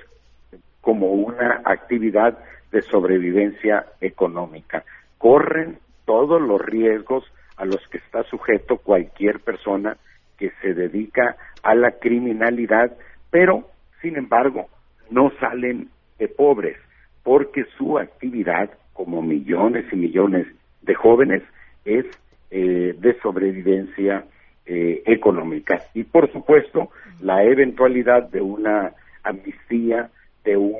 como 0.82 1.12
una 1.12 1.62
actividad 1.64 2.38
de 2.72 2.82
sobrevivencia 2.82 3.86
económica. 4.02 4.84
Corren 5.16 5.78
todos 6.04 6.42
los 6.42 6.60
riesgos 6.60 7.24
a 7.56 7.64
los 7.64 7.80
que 7.88 7.98
está 7.98 8.22
sujeto 8.24 8.76
cualquier 8.76 9.40
persona 9.40 9.96
que 10.42 10.50
se 10.60 10.74
dedica 10.74 11.36
a 11.62 11.76
la 11.76 11.92
criminalidad, 11.92 12.90
pero, 13.30 13.68
sin 14.00 14.16
embargo, 14.16 14.66
no 15.08 15.30
salen 15.38 15.88
de 16.18 16.26
pobres, 16.26 16.76
porque 17.22 17.64
su 17.78 17.96
actividad, 17.96 18.68
como 18.92 19.22
millones 19.22 19.84
y 19.92 19.94
millones 19.94 20.48
de 20.80 20.94
jóvenes, 20.96 21.44
es 21.84 22.06
eh, 22.50 22.92
de 22.98 23.20
sobrevivencia 23.20 24.24
eh, 24.66 25.04
económica. 25.06 25.80
Y, 25.94 26.02
por 26.02 26.32
supuesto, 26.32 26.90
la 27.20 27.44
eventualidad 27.44 28.28
de 28.28 28.40
una 28.40 28.94
amnistía, 29.22 30.10
de 30.42 30.56
un 30.56 30.74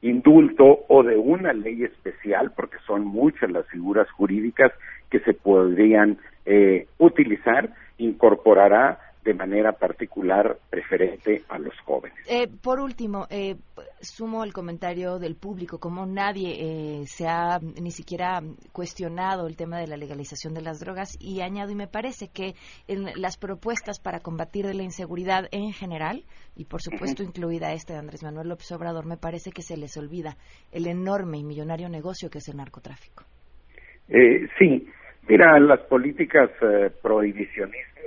indulto 0.00 0.84
o 0.86 1.02
de 1.02 1.16
una 1.16 1.52
ley 1.52 1.82
especial, 1.82 2.52
porque 2.54 2.76
son 2.86 3.04
muchas 3.04 3.50
las 3.50 3.66
figuras 3.66 4.08
jurídicas 4.12 4.70
que 5.10 5.18
se 5.20 5.34
podrían 5.34 6.18
eh, 6.46 6.86
utilizar, 6.98 7.70
incorporará 7.98 9.00
de 9.24 9.34
manera 9.34 9.72
particular 9.72 10.58
preferente 10.70 11.42
a 11.48 11.58
los 11.58 11.74
jóvenes. 11.80 12.18
Eh, 12.28 12.48
por 12.62 12.80
último, 12.80 13.26
eh, 13.30 13.56
sumo 14.00 14.44
el 14.44 14.52
comentario 14.52 15.18
del 15.18 15.34
público, 15.34 15.78
como 15.78 16.06
nadie 16.06 16.54
eh, 16.58 17.02
se 17.06 17.26
ha 17.26 17.58
ni 17.58 17.90
siquiera 17.90 18.40
cuestionado 18.72 19.46
el 19.46 19.56
tema 19.56 19.78
de 19.78 19.86
la 19.86 19.96
legalización 19.96 20.54
de 20.54 20.62
las 20.62 20.80
drogas 20.80 21.16
y 21.20 21.40
añado 21.40 21.72
y 21.72 21.74
me 21.74 21.88
parece 21.88 22.28
que 22.28 22.54
en 22.86 23.06
las 23.20 23.36
propuestas 23.36 24.00
para 24.00 24.20
combatir 24.20 24.64
la 24.74 24.82
inseguridad 24.82 25.48
en 25.50 25.72
general 25.72 26.24
y 26.56 26.64
por 26.64 26.80
supuesto 26.80 27.22
incluida 27.22 27.72
esta 27.72 27.94
de 27.94 28.00
Andrés 28.00 28.22
Manuel 28.22 28.48
López 28.48 28.70
Obrador, 28.72 29.06
me 29.06 29.16
parece 29.16 29.50
que 29.50 29.62
se 29.62 29.76
les 29.76 29.96
olvida 29.96 30.36
el 30.72 30.86
enorme 30.86 31.38
y 31.38 31.44
millonario 31.44 31.88
negocio 31.88 32.30
que 32.30 32.38
es 32.38 32.48
el 32.48 32.56
narcotráfico. 32.56 33.24
sí, 34.58 34.88
mira, 35.28 35.58
las 35.58 35.80
políticas 35.80 36.50
prohibicionistas 37.02 37.98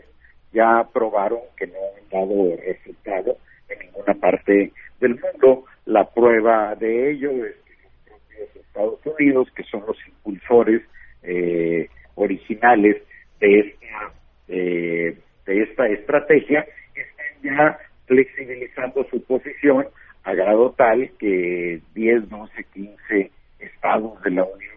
ya 0.51 0.87
probaron 0.93 1.39
que 1.57 1.67
no 1.67 1.73
han 1.75 2.09
dado 2.09 2.55
resultado 2.57 3.37
en 3.69 3.79
ninguna 3.79 4.13
parte 4.15 4.71
del 4.99 5.19
mundo. 5.19 5.65
La 5.85 6.09
prueba 6.09 6.75
de 6.75 7.11
ello 7.11 7.31
es 7.45 7.55
que 7.65 7.73
los 7.83 8.19
propios 8.19 8.55
Estados 8.55 8.99
Unidos, 9.05 9.47
que 9.55 9.63
son 9.63 9.83
los 9.87 9.97
impulsores 10.07 10.81
eh, 11.23 11.89
originales 12.15 13.01
de 13.39 13.59
esta, 13.59 14.11
eh, 14.47 15.17
de 15.45 15.61
esta 15.63 15.87
estrategia, 15.87 16.65
están 16.93 17.41
ya 17.43 17.79
flexibilizando 18.05 19.05
su 19.09 19.23
posición 19.23 19.87
a 20.23 20.33
grado 20.33 20.71
tal 20.77 21.09
que 21.17 21.79
10, 21.95 22.29
12, 22.29 22.63
15 22.73 23.31
estados 23.59 24.21
de 24.23 24.31
la 24.31 24.43
Unión 24.43 24.75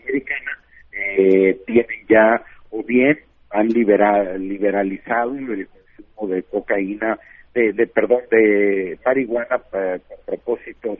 Americana 0.00 0.58
eh, 0.92 1.58
tienen 1.66 2.06
ya 2.08 2.42
o 2.70 2.82
bien 2.82 3.18
han 3.50 3.68
liberal, 3.68 4.46
liberalizado 4.46 5.34
el 5.34 5.68
consumo 5.68 6.34
de 6.34 6.42
cocaína, 6.44 7.18
de, 7.54 7.72
de 7.72 7.86
perdón, 7.86 8.22
de 8.30 8.98
marihuana 9.04 9.58
para, 9.58 9.98
con 10.00 10.16
propósitos. 10.26 10.98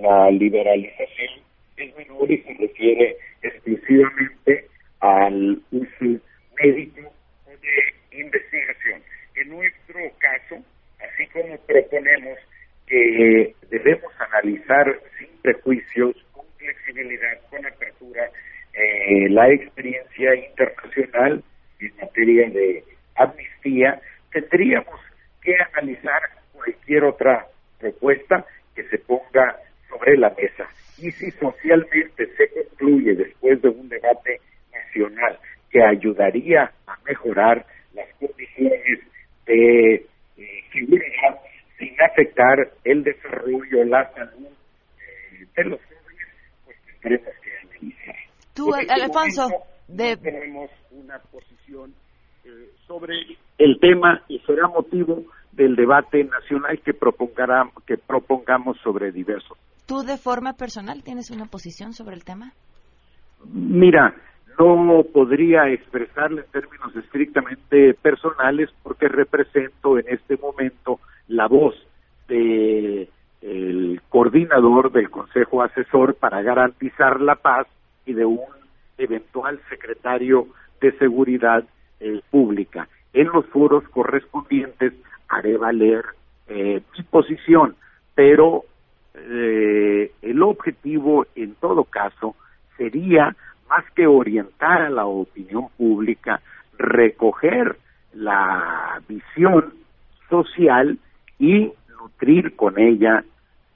La, 0.00 0.30
liberalización 0.30 1.40
es 1.76 1.96
menor 1.96 2.30
y 2.30 2.38
se 2.42 2.54
refiere 2.54 3.16
exclusivamente 3.42 4.66
al 5.00 5.60
uso 5.70 6.20
médico 6.62 7.12
o 7.46 7.50
de 7.50 8.20
investigación. 8.20 9.02
En 9.34 9.48
nuestro 9.50 9.98
caso, 10.18 10.62
así 11.00 11.26
como 11.32 11.56
proponemos 11.66 12.38
que 12.86 13.54
debemos 13.70 14.12
analizar 14.20 15.00
sin 15.18 15.28
prejuicios, 15.42 16.14
con 16.32 16.44
flexibilidad, 16.58 17.40
con 17.50 17.66
apertura, 17.66 18.30
eh, 18.76 19.28
la 19.30 19.48
experiencia 19.50 20.34
internacional 20.34 21.42
en 21.80 21.96
materia 21.96 22.50
de 22.50 22.84
amnistía, 23.14 24.00
tendríamos 24.30 25.00
que 25.42 25.54
analizar 25.72 26.20
cualquier 26.52 27.04
otra 27.04 27.46
propuesta 27.78 28.44
que 28.74 28.84
se 28.84 28.98
ponga 28.98 29.56
sobre 29.88 30.18
la 30.18 30.30
mesa. 30.30 30.68
Y 30.98 31.10
si 31.12 31.30
socialmente 31.32 32.26
se 32.36 32.48
concluye 32.50 33.14
después 33.14 33.62
de 33.62 33.68
un 33.68 33.88
debate 33.88 34.40
nacional 34.72 35.38
que 35.70 35.82
ayudaría 35.82 36.70
a 36.86 36.98
mejorar 37.06 37.64
las 37.94 38.08
condiciones 38.14 39.00
de 39.46 39.94
eh, 39.94 40.64
seguridad 40.72 41.40
sin 41.78 42.00
afectar 42.00 42.70
el 42.84 43.04
desarrollo, 43.04 43.84
la 43.84 44.10
salud 44.12 44.48
eh, 45.00 45.46
de 45.56 45.64
los 45.64 45.80
jóvenes, 45.80 46.26
pues 46.64 46.76
tendremos 47.00 47.34
que 47.42 47.50
analizar. 47.56 48.25
Tú, 48.56 48.74
este 48.74 49.02
Alfonso, 49.02 49.48
de... 49.86 50.16
tenemos 50.16 50.70
una 50.90 51.18
posición 51.18 51.92
eh, 52.44 52.70
sobre 52.86 53.14
el 53.58 53.78
tema 53.78 54.22
y 54.28 54.38
será 54.40 54.66
motivo 54.66 55.24
del 55.52 55.76
debate 55.76 56.24
nacional 56.24 56.80
que 56.80 56.94
propongará, 56.94 57.70
que 57.86 57.98
propongamos 57.98 58.78
sobre 58.78 59.12
diversos. 59.12 59.58
¿Tú 59.86 60.02
de 60.02 60.16
forma 60.16 60.54
personal 60.54 61.02
tienes 61.04 61.30
una 61.30 61.44
posición 61.46 61.92
sobre 61.92 62.14
el 62.14 62.24
tema? 62.24 62.52
Mira, 63.44 64.14
no 64.58 65.04
podría 65.12 65.68
expresarle 65.68 66.40
en 66.40 66.50
términos 66.50 66.96
estrictamente 66.96 67.94
personales 67.94 68.70
porque 68.82 69.08
represento 69.08 69.98
en 69.98 70.06
este 70.08 70.38
momento 70.38 70.98
la 71.28 71.46
voz 71.46 71.74
de 72.26 73.08
el 73.42 74.00
coordinador 74.08 74.90
del 74.90 75.10
Consejo 75.10 75.62
Asesor 75.62 76.14
para 76.14 76.42
garantizar 76.42 77.20
la 77.20 77.36
paz 77.36 77.68
y 78.06 78.14
de 78.14 78.24
un 78.24 78.40
eventual 78.98 79.60
secretario 79.68 80.46
de 80.80 80.92
Seguridad 80.98 81.64
eh, 82.00 82.20
Pública. 82.30 82.88
En 83.12 83.26
los 83.28 83.46
foros 83.46 83.84
correspondientes 83.88 84.94
haré 85.28 85.56
valer 85.56 86.04
eh, 86.48 86.80
mi 86.96 87.04
posición, 87.04 87.74
pero 88.14 88.64
eh, 89.14 90.12
el 90.22 90.42
objetivo 90.42 91.26
en 91.34 91.54
todo 91.54 91.84
caso 91.84 92.36
sería 92.76 93.34
más 93.68 93.84
que 93.94 94.06
orientar 94.06 94.82
a 94.82 94.90
la 94.90 95.06
opinión 95.06 95.68
pública, 95.76 96.40
recoger 96.78 97.76
la 98.12 99.00
visión 99.08 99.74
social 100.28 100.98
y 101.38 101.72
nutrir 102.00 102.54
con 102.56 102.78
ella 102.78 103.24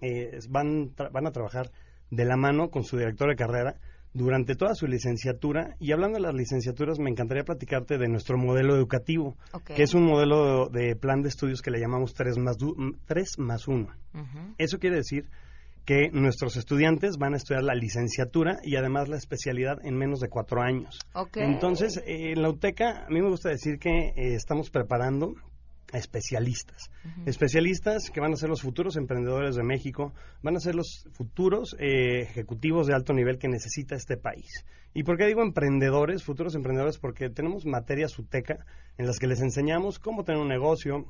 Eh, 0.00 0.38
van, 0.48 0.92
van 1.12 1.26
a 1.26 1.32
trabajar 1.32 1.70
de 2.10 2.24
la 2.24 2.36
mano 2.36 2.70
con 2.70 2.84
su 2.84 2.96
director 2.96 3.28
de 3.28 3.36
carrera 3.36 3.74
durante 4.14 4.54
toda 4.54 4.74
su 4.74 4.86
licenciatura. 4.86 5.76
Y 5.80 5.92
hablando 5.92 6.16
de 6.16 6.22
las 6.22 6.34
licenciaturas, 6.34 6.98
me 6.98 7.10
encantaría 7.10 7.44
platicarte 7.44 7.98
de 7.98 8.08
nuestro 8.08 8.38
modelo 8.38 8.74
educativo, 8.76 9.36
que 9.74 9.82
es 9.82 9.94
un 9.94 10.04
modelo 10.04 10.68
de, 10.68 10.88
de 10.88 10.96
plan 10.96 11.20
de 11.22 11.28
estudios 11.28 11.60
que 11.62 11.70
le 11.70 11.80
llamamos 11.80 12.14
3 12.14 12.38
más, 12.38 12.56
du- 12.58 12.96
3 13.06 13.38
más 13.38 13.68
1. 13.68 13.86
Ujú. 14.14 14.54
Eso 14.56 14.78
quiere 14.78 14.96
decir 14.96 15.28
que 15.88 16.10
nuestros 16.12 16.58
estudiantes 16.58 17.16
van 17.16 17.32
a 17.32 17.38
estudiar 17.38 17.62
la 17.62 17.74
licenciatura 17.74 18.58
y 18.62 18.76
además 18.76 19.08
la 19.08 19.16
especialidad 19.16 19.78
en 19.86 19.96
menos 19.96 20.20
de 20.20 20.28
cuatro 20.28 20.60
años. 20.60 20.98
Entonces, 21.36 21.96
eh, 22.04 22.32
en 22.32 22.42
la 22.42 22.50
UTECA, 22.50 23.06
a 23.06 23.08
mí 23.08 23.22
me 23.22 23.30
gusta 23.30 23.48
decir 23.48 23.78
que 23.78 24.08
eh, 24.08 24.34
estamos 24.34 24.68
preparando 24.68 25.32
a 25.90 25.96
especialistas. 25.96 26.90
Especialistas 27.24 28.10
que 28.10 28.20
van 28.20 28.34
a 28.34 28.36
ser 28.36 28.50
los 28.50 28.60
futuros 28.60 28.98
emprendedores 28.98 29.56
de 29.56 29.62
México, 29.62 30.12
van 30.42 30.56
a 30.56 30.60
ser 30.60 30.74
los 30.74 31.08
futuros 31.12 31.74
eh, 31.78 32.20
ejecutivos 32.20 32.86
de 32.86 32.94
alto 32.94 33.14
nivel 33.14 33.38
que 33.38 33.48
necesita 33.48 33.94
este 33.94 34.18
país. 34.18 34.66
¿Y 34.92 35.04
por 35.04 35.16
qué 35.16 35.24
digo 35.24 35.40
emprendedores, 35.40 36.22
futuros 36.22 36.54
emprendedores? 36.54 36.98
Porque 36.98 37.30
tenemos 37.30 37.64
materias 37.64 38.18
UTECA 38.18 38.58
en 38.98 39.06
las 39.06 39.18
que 39.18 39.26
les 39.26 39.40
enseñamos 39.40 39.98
cómo 39.98 40.24
tener 40.24 40.38
un 40.38 40.48
negocio, 40.48 41.06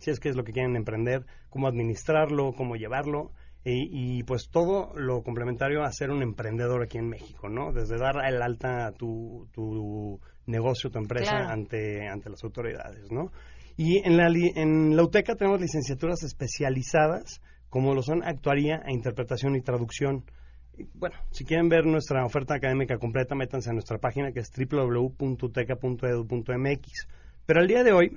si 0.00 0.10
es 0.10 0.20
que 0.20 0.28
es 0.28 0.36
lo 0.36 0.44
que 0.44 0.52
quieren 0.52 0.76
emprender, 0.76 1.24
cómo 1.48 1.66
administrarlo, 1.66 2.52
cómo 2.52 2.76
llevarlo. 2.76 3.32
Y, 3.70 4.18
y, 4.18 4.22
pues 4.22 4.48
todo 4.50 4.92
lo 4.94 5.22
complementario 5.22 5.82
a 5.82 5.92
ser 5.92 6.10
un 6.10 6.22
emprendedor 6.22 6.82
aquí 6.82 6.98
en 6.98 7.08
México, 7.08 7.48
¿no? 7.48 7.72
Desde 7.72 7.98
dar 7.98 8.14
el 8.26 8.40
alta 8.40 8.86
a 8.86 8.92
tu, 8.92 9.48
tu 9.52 10.20
negocio, 10.46 10.90
tu 10.90 10.98
empresa 10.98 11.30
Claro. 11.30 11.50
ante, 11.50 12.08
ante 12.08 12.30
las 12.30 12.42
autoridades, 12.44 13.10
¿no? 13.12 13.30
Y 13.76 13.98
en 13.98 14.16
la, 14.16 14.28
en 14.28 14.96
la 14.96 15.02
UTECA 15.04 15.34
tenemos 15.36 15.60
licenciaturas 15.60 16.22
especializadas, 16.22 17.40
como 17.68 17.94
lo 17.94 18.02
son 18.02 18.22
actuaría 18.24 18.82
e 18.86 18.92
interpretación 18.92 19.54
y 19.54 19.60
traducción. 19.60 20.24
Y, 20.76 20.84
Bueno, 20.94 21.16
si 21.30 21.44
quieren 21.44 21.68
ver 21.68 21.84
nuestra 21.86 22.24
oferta 22.24 22.54
académica 22.54 22.98
completa, 22.98 23.34
métanse 23.34 23.70
a 23.70 23.74
nuestra 23.74 23.98
página 23.98 24.32
que 24.32 24.40
es 24.40 24.50
www.uteca.edu.mx. 24.50 27.08
Pero 27.46 27.60
al 27.60 27.68
día 27.68 27.84
de 27.84 27.92
hoy 27.92 28.16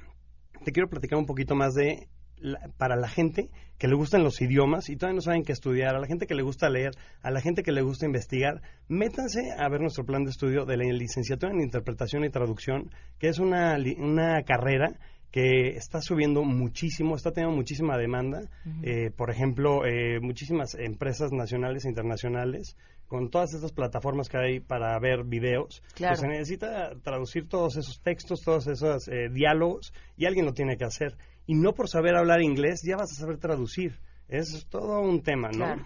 te 0.64 0.72
quiero 0.72 0.89
platicar 0.89 1.20
un 1.20 1.26
poquito 1.26 1.56
más 1.56 1.74
de 1.74 2.08
la- 2.42 2.60
para 2.78 2.96
la 2.96 3.08
gente 3.08 3.50
que 3.78 3.88
le 3.88 3.96
gustan 3.96 4.24
los 4.24 4.42
idiomas 4.42 4.89
y 4.89 4.96
todavía 4.96 5.16
no 5.16 5.22
saben 5.22 5.44
qué 5.44 5.54
estudiar, 5.54 5.96
a 5.96 6.00
la 6.00 6.06
gente 6.08 6.28
que 6.28 6.36
le 6.36 6.44
gusta 6.44 6.70
leer, 6.70 6.92
a 7.22 7.32
la 7.32 7.42
gente 7.42 7.64
que 7.64 7.72
le 7.72 7.82
gusta 7.82 8.06
investigar, 8.06 8.62
métanse 8.88 9.42
a 9.58 9.70
ver 9.70 9.82
nuestro 9.82 10.06
plan 10.06 10.24
de 10.24 10.32
estudio 10.32 10.66
de 10.66 10.78
la 10.78 10.84
licenciatura 10.86 11.52
en 11.54 11.62
interpretación 11.62 12.24
y 12.26 12.30
traducción, 12.30 12.92
que 13.18 13.30
es 13.30 13.39
una, 13.39 13.78
una 13.98 14.44
carrera 14.44 15.00
que 15.32 15.70
está 15.78 16.02
subiendo 16.02 16.44
muchísimo, 16.44 17.16
está 17.16 17.32
teniendo 17.32 17.56
muchísima 17.56 17.98
demanda. 17.98 18.42
Eh, 18.84 19.12
por 19.16 19.32
ejemplo, 19.32 19.86
eh, 19.86 20.20
muchísimas 20.20 20.76
empresas 20.76 21.32
nacionales 21.32 21.86
e 21.86 21.88
internacionales, 21.89 22.76
con 23.08 23.30
todas 23.30 23.54
estas 23.54 23.72
plataformas 23.72 24.28
que 24.28 24.38
hay 24.38 24.60
para 24.60 24.98
ver 25.00 25.24
videos, 25.24 25.82
Claro. 25.96 26.12
pues 26.16 26.20
se 26.22 26.28
necesita 26.28 26.92
traducir 27.02 27.48
todos 27.48 27.78
esos 27.78 28.02
textos, 28.02 28.42
todos 28.42 28.68
esos 28.68 29.08
eh, 29.08 29.30
diálogos, 29.32 29.94
y 30.18 30.26
alguien 30.26 30.46
lo 30.46 30.54
tiene 30.54 30.76
que 30.76 30.84
hacer. 30.86 31.16
Y 31.52 31.56
no 31.56 31.74
por 31.74 31.89
saber 31.89 32.16
hablar 32.16 32.41
inglés 32.41 32.80
ya 32.82 32.95
vas 32.95 33.12
a 33.12 33.16
saber 33.16 33.38
traducir. 33.38 33.99
Es 34.30 34.66
todo 34.70 35.02
un 35.02 35.22
tema, 35.22 35.49
¿no? 35.49 35.66
Claro. 35.66 35.86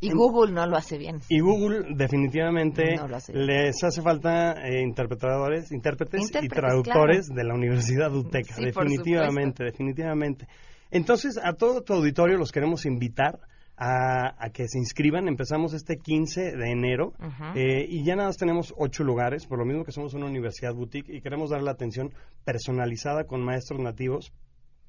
Y 0.00 0.10
Google 0.10 0.52
no 0.52 0.66
lo 0.66 0.76
hace 0.76 0.98
bien. 0.98 1.20
Y 1.28 1.38
Google 1.38 1.94
definitivamente 1.94 2.96
No 2.96 3.04
hace 3.14 3.32
les 3.32 3.76
hace 3.84 4.02
falta 4.02 4.54
eh, 4.54 4.82
interpretadores, 4.82 5.70
intérpretes, 5.70 6.32
y 6.42 6.48
traductores 6.48 7.28
claro. 7.28 7.36
de 7.36 7.44
la 7.44 7.54
Universidad 7.54 8.12
UTECA, 8.12 8.56
Sí, 8.56 8.64
definitivamente, 8.64 9.62
definitivamente. 9.62 10.48
Entonces, 10.90 11.38
a 11.40 11.52
todo 11.52 11.82
tu 11.82 11.92
auditorio 11.92 12.36
los 12.36 12.50
queremos 12.50 12.84
invitar 12.84 13.38
a, 13.76 14.34
a 14.44 14.50
que 14.50 14.66
se 14.66 14.78
inscriban. 14.78 15.28
Empezamos 15.28 15.74
este 15.74 15.96
15 15.96 16.56
de 16.56 16.70
enero 16.72 17.12
eh, 17.54 17.86
y 17.88 18.04
ya 18.04 18.16
nada 18.16 18.30
más 18.30 18.36
tenemos 18.36 18.74
ocho 18.76 19.04
lugares, 19.04 19.46
por 19.46 19.60
lo 19.60 19.64
mismo 19.64 19.84
que 19.84 19.92
somos 19.92 20.12
una 20.14 20.26
universidad 20.26 20.74
boutique 20.74 21.14
y 21.14 21.20
queremos 21.20 21.50
dar 21.50 21.62
la 21.62 21.70
atención 21.70 22.12
personalizada 22.44 23.24
con 23.24 23.44
maestros 23.44 23.78
nativos 23.78 24.32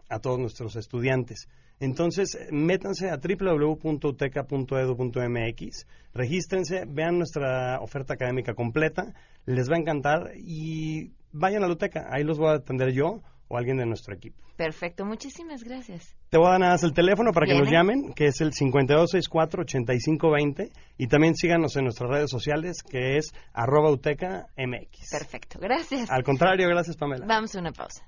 a 0.09 0.19
todos 0.19 0.39
nuestros 0.39 0.75
estudiantes. 0.75 1.47
Entonces, 1.79 2.35
eh, 2.35 2.49
métanse 2.51 3.09
a 3.09 3.17
www.uteca.edu.mx, 3.17 5.87
regístrense, 6.13 6.85
vean 6.87 7.17
nuestra 7.17 7.79
oferta 7.81 8.13
académica 8.13 8.53
completa, 8.53 9.13
les 9.45 9.69
va 9.69 9.75
a 9.75 9.79
encantar 9.79 10.31
y 10.37 11.11
vayan 11.33 11.63
a 11.63 11.67
la 11.67 11.73
UTECA, 11.73 12.07
ahí 12.11 12.23
los 12.23 12.37
voy 12.37 12.49
a 12.49 12.53
atender 12.53 12.93
yo 12.93 13.21
o 13.47 13.57
alguien 13.57 13.77
de 13.77 13.85
nuestro 13.85 14.15
equipo. 14.15 14.41
Perfecto, 14.55 15.05
muchísimas 15.05 15.63
gracias. 15.63 16.15
Te 16.29 16.37
voy 16.37 16.47
a 16.47 16.51
dar 16.51 16.61
nada 16.61 16.71
más 16.73 16.83
el 16.83 16.93
teléfono 16.93 17.31
para 17.33 17.45
que 17.45 17.59
nos 17.59 17.69
llamen, 17.69 18.13
que 18.13 18.27
es 18.27 18.39
el 18.41 18.53
5264-8520 18.53 20.71
y 20.97 21.07
también 21.07 21.35
síganos 21.35 21.75
en 21.75 21.83
nuestras 21.83 22.09
redes 22.09 22.31
sociales, 22.31 22.81
que 22.81 23.17
es 23.17 23.33
arroba 23.53 23.91
UTECA 23.91 24.47
MX. 24.57 25.11
Perfecto, 25.11 25.59
gracias. 25.59 26.09
Al 26.09 26.23
contrario, 26.23 26.69
gracias 26.69 26.95
Pamela. 26.95 27.25
Vamos 27.27 27.53
a 27.55 27.59
una 27.59 27.73
pausa. 27.73 28.07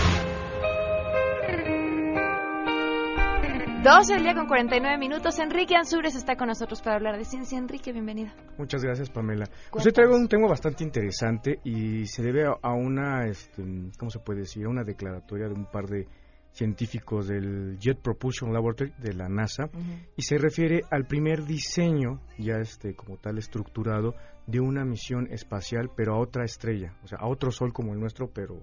12 3.83 4.13
del 4.13 4.23
día 4.23 4.35
con 4.35 4.47
49 4.47 4.97
minutos. 4.97 5.39
Enrique 5.39 5.75
Ansures 5.75 6.15
está 6.15 6.35
con 6.35 6.47
nosotros 6.47 6.81
para 6.81 6.97
hablar 6.97 7.17
de 7.17 7.25
ciencia. 7.25 7.57
Enrique, 7.57 7.91
bienvenido. 7.91 8.31
Muchas 8.57 8.83
gracias, 8.83 9.09
Pamela. 9.09 9.45
Pues 9.71 9.85
hoy 9.85 9.91
traigo 9.91 10.15
un 10.15 10.27
tema 10.27 10.47
bastante 10.47 10.83
interesante 10.83 11.59
y 11.63 12.05
se 12.05 12.21
debe 12.21 12.45
a- 12.45 12.57
a 12.61 12.73
una, 12.73 13.25
este, 13.25 13.63
¿cómo 13.97 14.11
se 14.11 14.19
puede 14.19 14.41
decir? 14.41 14.65
A 14.65 14.69
una 14.69 14.83
declaratoria 14.83 15.47
de 15.47 15.53
un 15.53 15.65
par 15.65 15.87
de 15.87 16.07
científicos 16.51 17.27
del 17.27 17.77
Jet 17.79 17.99
Propulsion 18.01 18.53
Laboratory 18.53 18.93
de 18.99 19.13
la 19.13 19.29
NASA 19.29 19.69
y 20.17 20.21
se 20.21 20.37
refiere 20.37 20.81
al 20.91 21.05
primer 21.05 21.45
diseño, 21.45 22.19
ya 22.37 22.57
este 22.57 22.93
como 22.93 23.17
tal 23.17 23.37
estructurado, 23.37 24.13
de 24.47 24.59
una 24.59 24.83
misión 24.85 25.27
espacial, 25.31 25.89
pero 25.95 26.13
a 26.15 26.19
otra 26.19 26.43
estrella, 26.43 26.93
o 27.03 27.07
sea, 27.07 27.19
a 27.19 27.27
otro 27.27 27.51
sol 27.51 27.71
como 27.73 27.93
el 27.93 27.99
nuestro, 27.99 28.29
pero 28.31 28.61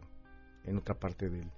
en 0.64 0.76
otra 0.76 0.94
parte 0.96 1.28
del, 1.30 1.50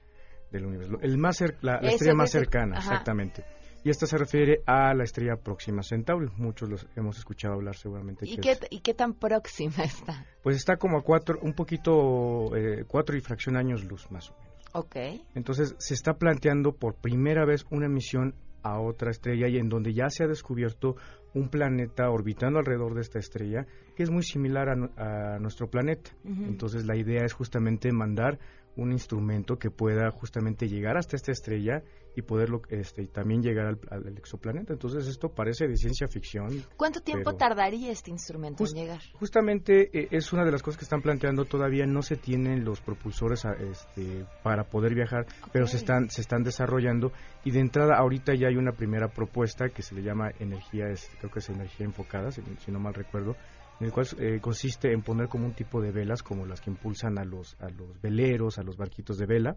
del 0.51 0.67
universo. 0.67 0.99
El 1.01 1.19
más 1.19 1.41
cer- 1.41 1.57
la, 1.63 1.77
estrella 1.77 2.15
más 2.15 2.31
cercana, 2.31 2.79
ajá. 2.79 2.91
exactamente. 2.93 3.45
Y 3.83 3.89
esta 3.89 4.07
se 4.07 4.19
refiere 4.19 4.61
a 4.67 4.93
la 4.93 5.05
estrella 5.05 5.37
próxima 5.37 5.83
Centauri. 5.83 6.29
Muchos 6.37 6.69
los 6.69 6.87
hemos 6.97 7.17
escuchado 7.19 7.55
hablar 7.55 7.77
seguramente. 7.77 8.27
¿Y 8.29 8.35
que 8.37 8.41
qué, 8.43 8.51
es- 8.53 8.61
¿Y 8.71 8.81
qué 8.81 8.93
tan 8.95 9.15
próxima 9.15 9.83
está? 9.85 10.27
pues 10.43 10.57
está 10.57 10.77
como 10.77 10.99
a 10.99 11.03
cuatro, 11.03 11.39
un 11.43 11.55
poquito, 11.55 12.55
eh, 12.57 12.85
cuatro 12.87 13.17
y 13.17 13.21
fracción 13.21 13.57
años 13.57 13.85
luz 13.85 14.11
más 14.11 14.31
o 14.31 14.35
menos. 14.35 14.51
Ok. 14.73 14.97
Entonces 15.35 15.75
se 15.79 15.95
está 15.95 16.15
planteando 16.15 16.73
por 16.73 16.95
primera 16.95 17.45
vez 17.45 17.65
una 17.71 17.89
misión 17.89 18.35
a 18.63 18.79
otra 18.79 19.11
estrella 19.11 19.49
y 19.49 19.57
en 19.57 19.71
donde 19.71 19.95
ya 19.95 20.11
se 20.11 20.25
ha 20.25 20.27
descubierto 20.29 20.95
un 21.33 21.49
planeta 21.49 22.11
orbitando 22.11 22.59
alrededor 22.59 22.95
de 22.95 23.01
esta 23.01 23.19
estrella 23.19 23.67
que 23.97 24.03
es 24.03 24.11
muy 24.11 24.23
similar 24.23 24.69
a, 24.69 25.35
a 25.35 25.39
nuestro 25.39 25.71
planeta. 25.71 26.11
Entonces 26.25 26.85
la 26.87 26.97
idea 26.97 27.25
es 27.25 27.33
justamente 27.33 27.91
mandar 27.93 28.39
un 28.77 28.93
instrumento 28.93 29.59
que 29.59 29.71
pueda 29.71 30.11
justamente 30.11 30.69
llegar 30.69 30.97
hasta 30.97 31.17
esta 31.17 31.33
estrella 31.33 31.83
y 32.17 32.23
poderlo 32.23 32.63
este, 32.71 33.03
y 33.03 33.07
también 33.07 33.41
llegar 33.43 33.67
al, 33.67 33.79
al 33.91 34.17
exoplaneta. 34.19 34.73
Entonces 34.73 35.07
esto 35.07 35.29
parece 35.29 35.69
de 35.69 35.77
ciencia 35.77 36.09
ficción. 36.09 36.49
¿Cuánto 36.77 37.01
tiempo 37.01 37.35
tardaría 37.37 37.93
este 37.93 38.11
instrumento 38.11 38.65
en 38.65 38.71
llegar? 38.75 39.01
Justamente 39.15 39.91
eh, 39.97 40.09
es 40.11 40.33
una 40.33 40.45
de 40.45 40.51
las 40.51 40.63
cosas 40.63 40.79
que 40.79 40.85
están 40.85 41.03
planteando 41.03 41.45
todavía 41.45 41.87
no 41.87 42.03
se 42.03 42.17
tienen 42.17 42.65
los 42.65 42.81
propulsores 42.81 43.45
a- 43.45 43.53
este, 43.53 44.25
para 44.43 44.65
poder 44.65 44.95
viajar, 44.95 45.27
pero 45.53 45.67
se 45.67 45.77
están 45.77 46.11
se 46.11 46.21
están 46.21 46.43
desarrollando 46.43 47.13
y 47.45 47.53
de 47.53 47.61
entrada 47.61 47.97
ahorita 47.97 48.35
ya 48.35 48.49
hay 48.49 48.57
una 48.57 48.73
primera 48.73 49.09
propuesta 49.09 49.69
que 49.69 49.83
se 49.83 49.95
le 49.95 50.03
llama 50.03 50.31
energía, 50.41 50.89
este, 50.89 51.17
creo 51.17 51.31
que 51.31 51.39
es 51.39 51.49
energía 51.49 51.87
enfocada, 51.87 52.33
si, 52.33 52.43
si 52.59 52.73
no 52.73 52.81
mal 52.81 52.95
recuerdo, 52.95 53.37
en 53.81 53.87
el 53.87 53.93
cual 53.93 54.07
eh, 54.19 54.39
consiste 54.41 54.93
en 54.93 55.03
poner 55.03 55.29
como 55.29 55.47
un 55.47 55.53
tipo 55.55 55.81
de 55.81 55.91
velas 55.91 56.23
como 56.23 56.47
las 56.47 56.61
que 56.61 56.71
impulsan 56.71 57.19
a 57.19 57.25
los 57.25 57.57
a 57.61 57.69
los 57.71 58.01
veleros, 58.01 58.59
a 58.59 58.63
los 58.63 58.77
barquitos 58.77 59.17
de 59.19 59.27
vela, 59.27 59.57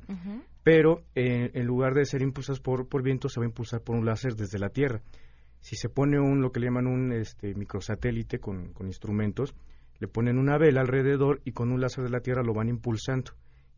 pero 0.63 1.03
eh, 1.13 1.51
en 1.53 1.65
lugar 1.65 1.93
de 1.93 2.05
ser 2.05 2.21
impulsados 2.21 2.59
por, 2.61 2.87
por 2.87 3.03
viento 3.03 3.27
se 3.29 3.39
va 3.39 3.45
a 3.45 3.49
impulsar 3.49 3.81
por 3.81 3.95
un 3.95 4.05
láser 4.05 4.35
desde 4.35 4.59
la 4.59 4.69
Tierra. 4.69 5.01
Si 5.59 5.75
se 5.75 5.89
pone 5.89 6.19
un 6.19 6.41
lo 6.41 6.51
que 6.51 6.59
le 6.59 6.67
llaman 6.67 6.87
un 6.87 7.11
este, 7.13 7.53
microsatélite 7.55 8.39
con, 8.39 8.73
con 8.73 8.87
instrumentos, 8.87 9.53
le 9.99 10.07
ponen 10.07 10.37
una 10.37 10.57
vela 10.57 10.81
alrededor 10.81 11.41
y 11.45 11.51
con 11.51 11.71
un 11.71 11.79
láser 11.81 12.03
de 12.03 12.09
la 12.09 12.19
Tierra 12.19 12.43
lo 12.43 12.53
van 12.53 12.67
impulsando. 12.69 13.31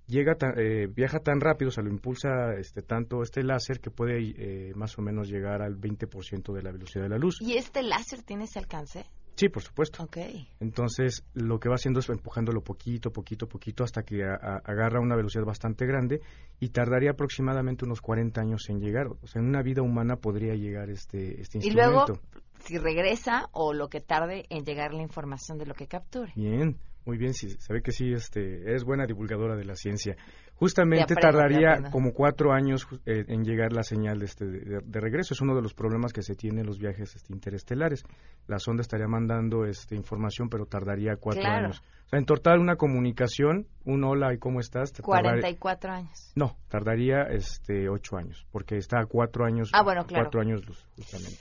Llega 0.07 0.35
ta- 0.35 0.53
eh, 0.55 0.87
viaja 0.87 1.19
tan 1.19 1.41
rápido, 1.41 1.69
o 1.69 1.71
sea, 1.71 1.83
lo 1.83 1.89
impulsa 1.89 2.53
este, 2.59 2.83
tanto 2.83 3.23
este 3.23 3.43
láser 3.43 3.79
que 3.79 3.89
puede 3.89 4.19
eh, 4.37 4.73
más 4.75 4.97
o 4.99 5.01
menos 5.01 5.27
llegar 5.29 5.63
al 5.63 5.79
20% 5.79 6.53
de 6.53 6.61
la 6.61 6.71
velocidad 6.71 7.03
de 7.05 7.09
la 7.09 7.17
luz. 7.17 7.39
¿Y 7.41 7.57
este 7.57 7.81
láser 7.81 8.21
tiene 8.21 8.43
ese 8.43 8.59
alcance? 8.59 9.05
Sí, 9.36 9.49
por 9.49 9.61
supuesto. 9.63 10.03
Ok. 10.03 10.17
Entonces, 10.61 11.23
lo 11.33 11.59
que 11.59 11.67
va 11.69 11.75
haciendo 11.75 11.99
es 11.99 12.09
empujándolo 12.09 12.61
poquito, 12.61 13.11
poquito, 13.11 13.47
poquito, 13.47 13.83
hasta 13.83 14.03
que 14.03 14.23
a- 14.23 14.36
a- 14.36 14.61
agarra 14.63 15.01
una 15.01 15.15
velocidad 15.15 15.43
bastante 15.43 15.86
grande 15.86 16.21
y 16.59 16.69
tardaría 16.69 17.11
aproximadamente 17.11 17.83
unos 17.86 17.99
40 18.01 18.39
años 18.41 18.61
en 18.69 18.79
llegar. 18.79 19.07
O 19.07 19.27
sea, 19.27 19.41
en 19.41 19.47
una 19.49 19.61
vida 19.61 19.81
humana 19.81 20.15
podría 20.15 20.55
llegar 20.55 20.89
este, 20.89 21.41
este 21.41 21.57
Y 21.57 21.67
instrumento. 21.67 22.13
luego, 22.13 22.21
si 22.66 22.78
regresa 22.78 23.49
o 23.51 23.74
lo 23.74 23.88
que 23.89 24.01
tarde 24.01 24.45
en 24.49 24.63
llegar 24.66 24.93
la 24.93 25.01
información 25.03 25.57
de 25.57 25.66
lo 25.66 25.74
que 25.74 25.88
capture. 25.88 26.32
Bien, 26.36 26.78
muy 27.05 27.18
bien, 27.18 27.34
sí, 27.34 27.49
se 27.59 27.72
ve 27.74 27.82
que 27.84 27.91
sí, 27.91 28.11
este, 28.11 28.61
eres 28.63 28.84
buena 28.84 29.05
divulgadora 29.05 29.55
de 29.55 29.63
la 29.66 29.76
ciencia. 29.76 30.16
Justamente 30.55 31.03
aprendo, 31.13 31.22
tardaría 31.22 31.91
como 31.91 32.13
cuatro 32.13 32.53
años 32.53 32.88
eh, 33.05 33.26
en 33.28 33.43
llegar 33.43 33.74
la 33.74 33.84
señal 33.84 34.20
de, 34.20 34.26
este, 34.26 34.45
de, 34.45 34.80
de 34.84 34.99
regreso. 35.01 35.34
Es 35.34 35.41
uno 35.41 35.53
de 35.53 35.61
los 35.61 35.74
problemas 35.74 36.13
que 36.13 36.22
se 36.22 36.34
tiene 36.34 36.61
en 36.61 36.66
los 36.68 36.80
viajes 36.80 37.13
este, 37.16 37.34
interestelares. 37.34 38.03
La 38.47 38.57
sonda 38.57 38.82
estaría 38.82 39.05
mandando 39.07 39.66
este, 39.66 39.95
información, 39.95 40.47
pero 40.49 40.66
tardaría 40.66 41.18
cuatro 41.18 41.41
Claro. 41.41 41.66
años. 41.66 41.84
O 42.05 42.09
sea, 42.09 42.20
en 42.20 42.26
total 42.26 42.59
una 42.59 42.78
comunicación, 42.78 43.68
un 43.84 44.03
hola 44.05 44.34
y 44.34 44.38
cómo 44.38 44.61
estás. 44.61 44.93
te 44.93 45.03
tardaría- 45.03 45.41
44 45.41 45.91
años. 45.91 46.32
No, 46.36 46.57
tardaría 46.70 47.24
este, 47.24 47.89
ocho 47.89 48.16
años, 48.16 48.47
porque 48.51 48.78
está 48.78 49.01
a 49.01 49.05
cuatro 49.05 49.43
años. 49.45 49.70
Ah, 49.74 49.84
bueno, 49.84 50.05
claro. 50.05 50.24
Cuatro 50.24 50.39
años 50.41 50.66
luz, 50.66 50.88
justamente. 50.95 51.38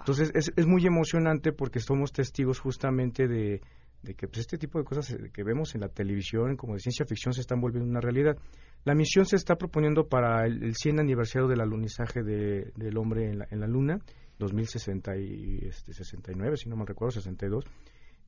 Entonces 0.00 0.30
es, 0.34 0.52
es 0.56 0.66
muy 0.66 0.84
emocionante 0.86 1.52
porque 1.52 1.80
somos 1.80 2.12
testigos 2.12 2.58
justamente 2.60 3.26
de, 3.28 3.60
de 4.02 4.14
que 4.14 4.28
pues, 4.28 4.40
este 4.40 4.58
tipo 4.58 4.78
de 4.78 4.84
cosas 4.84 5.10
eh, 5.10 5.30
que 5.32 5.42
vemos 5.42 5.74
en 5.74 5.80
la 5.82 5.88
televisión, 5.88 6.56
como 6.56 6.74
de 6.74 6.80
ciencia 6.80 7.04
ficción, 7.06 7.32
se 7.34 7.40
están 7.40 7.60
volviendo 7.60 7.88
una 7.90 8.00
realidad. 8.00 8.36
La 8.84 8.94
misión 8.94 9.26
se 9.26 9.36
está 9.36 9.56
proponiendo 9.56 10.06
para 10.08 10.46
el, 10.46 10.62
el 10.62 10.74
100 10.76 11.00
aniversario 11.00 11.48
del 11.48 11.60
alunizaje 11.60 12.22
de- 12.22 12.72
del 12.76 12.96
hombre 12.98 13.28
en 13.30 13.38
la, 13.40 13.46
en 13.50 13.60
la 13.60 13.66
Luna, 13.66 13.98
2060 14.38 15.16
y, 15.16 15.58
este, 15.66 15.92
69, 15.92 16.56
si 16.56 16.68
no 16.68 16.76
mal 16.76 16.86
recuerdo, 16.86 17.12
62. 17.12 17.64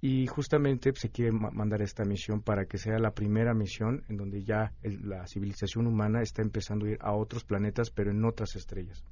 Y 0.00 0.26
justamente 0.26 0.90
pues, 0.92 1.00
se 1.02 1.10
quiere 1.10 1.32
ma- 1.32 1.50
mandar 1.50 1.82
esta 1.82 2.04
misión 2.04 2.40
para 2.42 2.64
que 2.66 2.78
sea 2.78 2.98
la 2.98 3.10
primera 3.12 3.52
misión 3.54 4.02
en 4.08 4.16
donde 4.16 4.42
ya 4.42 4.72
el- 4.82 5.08
la 5.08 5.26
civilización 5.26 5.86
humana 5.86 6.22
está 6.22 6.42
empezando 6.42 6.86
a 6.86 6.90
ir 6.90 6.98
a 7.00 7.12
otros 7.14 7.44
planetas, 7.44 7.90
pero 7.90 8.10
en 8.10 8.24
otras 8.24 8.56
estrellas. 8.56 9.04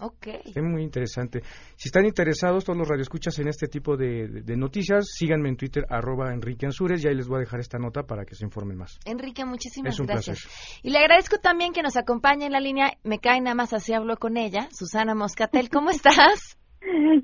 Ok. 0.00 0.26
Es 0.44 0.62
muy 0.62 0.82
interesante. 0.82 1.40
Si 1.76 1.88
están 1.88 2.06
interesados, 2.06 2.64
todos 2.64 2.78
los 2.78 2.86
radioescuchas 2.88 3.38
en 3.40 3.48
este 3.48 3.66
tipo 3.66 3.96
de, 3.96 4.28
de- 4.28 4.42
de 4.42 4.56
noticias, 4.56 5.06
síganme 5.12 5.48
en 5.48 5.56
Twitter, 5.56 5.84
arroba 5.90 6.32
Enrique 6.32 6.66
Ansures, 6.66 7.04
y 7.04 7.08
ahí 7.08 7.14
les 7.16 7.26
voy 7.26 7.38
a 7.38 7.40
dejar 7.40 7.58
esta 7.60 7.78
nota 7.78 8.04
para 8.04 8.24
que 8.24 8.34
se 8.36 8.44
informen 8.44 8.76
más. 8.78 8.98
Enrique, 9.04 9.44
muchísimas 9.44 9.94
Es 9.94 10.00
un 10.00 10.06
gracias. 10.06 10.42
placer. 10.42 10.80
Y 10.84 10.90
le 10.90 10.98
agradezco 10.98 11.38
también 11.38 11.72
que 11.72 11.82
nos 11.82 11.96
acompañe 11.96 12.46
en 12.46 12.52
la 12.52 12.60
línea. 12.60 12.92
Me 13.02 13.18
cae 13.18 13.40
nada 13.40 13.56
más 13.56 13.72
así 13.72 13.92
hablo 13.92 14.16
con 14.18 14.36
ella. 14.36 14.68
Susana 14.70 15.14
Moscatel, 15.16 15.68
¿cómo 15.70 15.90
estás? 15.90 16.56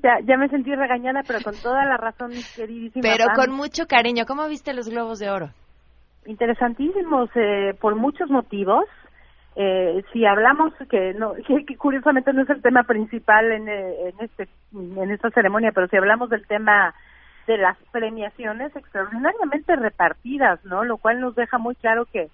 Ya, 0.03 0.19
ya 0.27 0.37
me 0.37 0.49
sentí 0.49 0.75
regañada, 0.75 1.21
pero 1.27 1.39
con 1.43 1.55
toda 1.55 1.85
la 1.87 1.97
razón, 1.97 2.31
mi 2.31 2.43
queridísima. 2.57 3.01
Pero 3.03 3.27
Pam. 3.27 3.37
con 3.37 3.57
mucho 3.57 3.87
cariño. 3.87 4.25
¿Cómo 4.27 4.47
viste 4.49 4.75
los 4.75 4.89
globos 4.89 5.21
de 5.21 5.31
oro? 5.31 5.51
Interesantísimos 6.27 7.31
eh, 7.37 7.75
por 7.81 7.95
muchos 7.97 8.29
motivos. 8.31 8.85
Eh, 9.57 10.03
si 10.13 10.27
hablamos 10.27 10.73
que 10.91 11.15
no 11.15 11.35
que, 11.47 11.77
curiosamente 11.77 12.33
no 12.33 12.43
es 12.43 12.51
el 12.51 12.63
tema 12.63 12.83
principal 12.83 13.53
en, 13.53 13.69
eh, 13.69 14.09
en 14.09 14.25
este 14.25 14.49
en 14.73 15.11
esta 15.11 15.31
ceremonia, 15.31 15.73
pero 15.73 15.87
si 15.89 15.97
hablamos 15.97 16.29
del 16.31 16.47
tema 16.47 16.95
de 17.47 17.59
las 17.59 17.77
premiaciones 17.93 18.75
extraordinariamente 18.75 19.77
repartidas, 19.77 20.65
¿no? 20.65 20.85
Lo 20.85 20.97
cual 20.97 21.21
nos 21.21 21.35
deja 21.35 21.59
muy 21.59 21.75
claro 21.75 22.07
que 22.07 22.31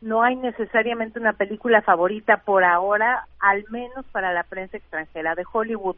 no 0.00 0.22
hay 0.22 0.36
necesariamente 0.36 1.18
una 1.18 1.34
película 1.34 1.82
favorita 1.82 2.38
por 2.38 2.64
ahora, 2.64 3.26
al 3.40 3.64
menos 3.70 4.04
para 4.12 4.32
la 4.32 4.42
prensa 4.44 4.76
extranjera 4.76 5.34
de 5.34 5.44
Hollywood. 5.50 5.96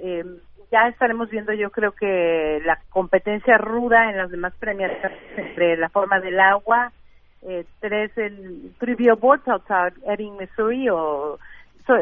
Eh, 0.00 0.24
ya 0.70 0.88
estaremos 0.88 1.30
viendo, 1.30 1.52
yo 1.52 1.70
creo 1.70 1.92
que 1.92 2.60
la 2.64 2.78
competencia 2.90 3.56
ruda 3.56 4.10
en 4.10 4.18
las 4.18 4.30
demás 4.30 4.52
premiaciones 4.58 5.18
entre 5.36 5.76
La 5.76 5.88
forma 5.88 6.20
del 6.20 6.38
agua, 6.40 6.92
eh, 7.42 7.64
tres 7.80 8.16
el 8.16 8.72
Trivia 8.78 9.14
Boards 9.14 9.46
Outside 9.48 9.94
Ebbing, 10.06 10.36
Missouri, 10.36 10.88
o 10.90 11.38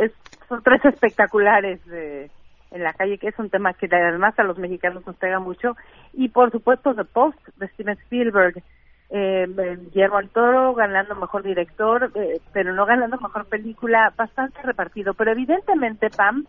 es- 0.00 0.12
son 0.48 0.62
tres 0.62 0.84
espectaculares 0.84 1.80
eh, 1.90 2.30
en 2.70 2.82
la 2.82 2.92
calle, 2.92 3.18
que 3.18 3.28
es 3.28 3.38
un 3.38 3.50
tema 3.50 3.74
que 3.74 3.86
además 3.90 4.38
a 4.38 4.42
los 4.44 4.58
mexicanos 4.58 5.06
nos 5.06 5.16
pega 5.16 5.38
mucho, 5.40 5.76
y 6.12 6.28
por 6.28 6.50
supuesto 6.50 6.94
The 6.94 7.04
Post 7.04 7.38
de 7.56 7.68
Steven 7.68 7.96
Spielberg, 8.04 8.62
eh, 9.10 9.46
Guillermo 9.92 10.18
del 10.18 10.30
Toro 10.30 10.74
ganando 10.74 11.14
mejor 11.14 11.42
director, 11.44 12.10
eh, 12.14 12.40
pero 12.52 12.72
no 12.74 12.86
ganando 12.86 13.16
mejor 13.18 13.46
película, 13.46 14.12
bastante 14.16 14.60
repartido, 14.62 15.14
pero 15.14 15.30
evidentemente 15.32 16.10
Pam, 16.10 16.44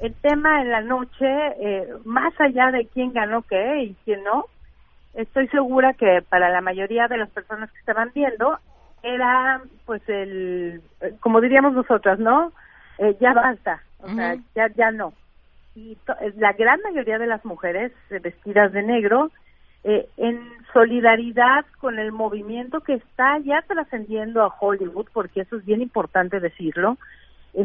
el 0.00 0.14
tema 0.20 0.60
en 0.60 0.70
la 0.70 0.80
noche, 0.82 1.26
eh, 1.60 1.88
más 2.04 2.34
allá 2.40 2.70
de 2.72 2.86
quién 2.88 3.12
ganó 3.12 3.42
qué 3.42 3.84
y 3.84 3.94
quién 4.04 4.22
no, 4.24 4.44
estoy 5.14 5.48
segura 5.48 5.92
que 5.94 6.22
para 6.28 6.50
la 6.50 6.60
mayoría 6.60 7.08
de 7.08 7.18
las 7.18 7.30
personas 7.30 7.70
que 7.72 7.78
estaban 7.78 8.10
viendo 8.14 8.58
era 9.02 9.60
pues 9.86 10.02
el 10.08 10.80
eh, 11.00 11.14
como 11.20 11.40
diríamos 11.40 11.72
nosotras 11.74 12.18
no 12.18 12.52
Eh, 12.98 13.16
ya 13.20 13.32
basta 13.34 13.82
o 13.98 14.08
sea 14.14 14.34
ya 14.54 14.68
ya 14.76 14.90
no. 14.92 15.12
Y 15.74 15.96
to- 16.06 16.16
eh, 16.20 16.32
la 16.36 16.52
gran 16.52 16.78
mayoría 16.82 17.18
de 17.18 17.26
las 17.26 17.44
mujeres 17.44 17.90
eh, 18.10 18.20
vestidas 18.20 18.72
de 18.72 18.82
negro 18.84 19.30
eh, 19.82 20.06
en 20.16 20.38
solidaridad 20.72 21.64
con 21.80 21.98
el 21.98 22.12
movimiento 22.12 22.80
que 22.80 22.94
está 22.94 23.38
ya 23.40 23.62
trascendiendo 23.66 24.42
a 24.44 24.54
Hollywood 24.60 25.08
porque 25.12 25.40
eso 25.40 25.56
es 25.56 25.64
bien 25.64 25.82
importante 25.82 26.38
decirlo 26.40 26.96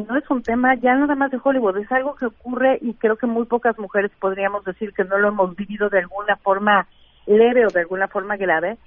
no 0.07 0.15
es 0.17 0.29
un 0.29 0.43
tema 0.43 0.75
ya 0.75 0.93
nada 0.95 1.15
más 1.15 1.31
de 1.31 1.39
Hollywood, 1.43 1.77
es 1.77 1.91
algo 1.91 2.15
que 2.15 2.27
ocurre 2.27 2.77
y 2.81 2.93
creo 2.93 3.15
que 3.17 3.25
muy 3.25 3.45
pocas 3.45 3.75
mujeres 3.79 4.11
podríamos 4.19 4.63
decir 4.63 4.93
que 4.93 5.03
no 5.03 5.17
lo 5.17 5.29
hemos 5.29 5.55
vivido 5.55 5.89
de 5.89 5.99
alguna 5.99 6.35
forma 6.37 6.85
leve 7.25 7.65
o 7.65 7.69
de 7.69 7.81
alguna 7.81 8.07
forma 8.07 8.37
grave, 8.37 8.77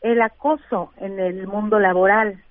el 0.00 0.20
acoso 0.20 0.92
en 0.98 1.18
el 1.20 1.46
mundo 1.46 1.78
laboral, 1.78 2.42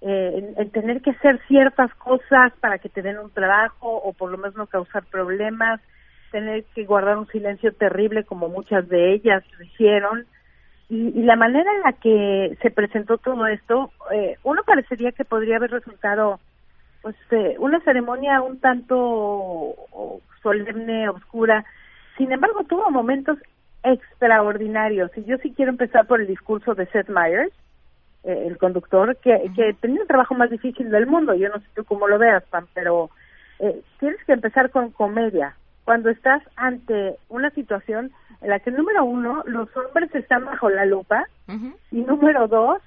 eh, 0.00 0.32
el, 0.34 0.54
el 0.56 0.70
tener 0.70 1.00
que 1.02 1.10
hacer 1.10 1.40
ciertas 1.46 1.94
cosas 1.94 2.52
para 2.60 2.78
que 2.78 2.88
te 2.88 3.02
den 3.02 3.18
un 3.18 3.30
trabajo 3.30 3.88
o 3.88 4.12
por 4.12 4.30
lo 4.30 4.38
menos 4.38 4.56
no 4.56 4.66
causar 4.66 5.04
problemas, 5.04 5.80
tener 6.30 6.64
que 6.74 6.84
guardar 6.84 7.18
un 7.18 7.28
silencio 7.28 7.72
terrible 7.74 8.24
como 8.24 8.48
muchas 8.48 8.88
de 8.88 9.12
ellas 9.12 9.44
lo 9.58 9.64
hicieron. 9.64 10.26
Y, 10.88 11.08
y 11.18 11.22
la 11.22 11.36
manera 11.36 11.70
en 11.72 11.80
la 11.82 11.92
que 11.92 12.56
se 12.60 12.70
presentó 12.70 13.18
todo 13.18 13.46
esto, 13.46 13.92
eh, 14.10 14.36
uno 14.42 14.62
parecería 14.64 15.12
que 15.12 15.24
podría 15.24 15.56
haber 15.56 15.70
resultado 15.70 16.40
pues 17.02 17.16
eh, 17.30 17.56
una 17.58 17.80
ceremonia 17.80 18.40
un 18.42 18.60
tanto 18.60 19.74
solemne, 20.42 21.08
oscura. 21.08 21.64
Sin 22.16 22.32
embargo, 22.32 22.64
tuvo 22.64 22.90
momentos 22.90 23.38
extraordinarios. 23.82 25.10
Y 25.16 25.24
yo 25.24 25.36
sí 25.38 25.52
quiero 25.54 25.70
empezar 25.70 26.06
por 26.06 26.20
el 26.20 26.26
discurso 26.26 26.74
de 26.74 26.86
Seth 26.86 27.08
Meyers, 27.08 27.52
eh, 28.24 28.44
el 28.46 28.58
conductor, 28.58 29.16
que, 29.16 29.50
que 29.56 29.74
tenía 29.80 30.02
el 30.02 30.08
trabajo 30.08 30.34
más 30.34 30.50
difícil 30.50 30.90
del 30.90 31.06
mundo. 31.06 31.34
Yo 31.34 31.48
no 31.48 31.58
sé 31.58 31.66
tú 31.74 31.84
cómo 31.84 32.06
lo 32.08 32.18
veas, 32.18 32.44
Pam, 32.44 32.66
pero 32.74 33.10
eh, 33.58 33.80
tienes 33.98 34.22
que 34.24 34.32
empezar 34.32 34.70
con 34.70 34.90
comedia. 34.90 35.56
Cuando 35.84 36.10
estás 36.10 36.42
ante 36.56 37.16
una 37.28 37.50
situación 37.50 38.12
en 38.40 38.50
la 38.50 38.60
que, 38.60 38.70
número 38.70 39.04
uno, 39.04 39.42
los 39.46 39.68
hombres 39.76 40.14
están 40.14 40.44
bajo 40.44 40.70
la 40.70 40.84
lupa, 40.84 41.24
y 41.90 42.00
número 42.02 42.46
dos, 42.48 42.78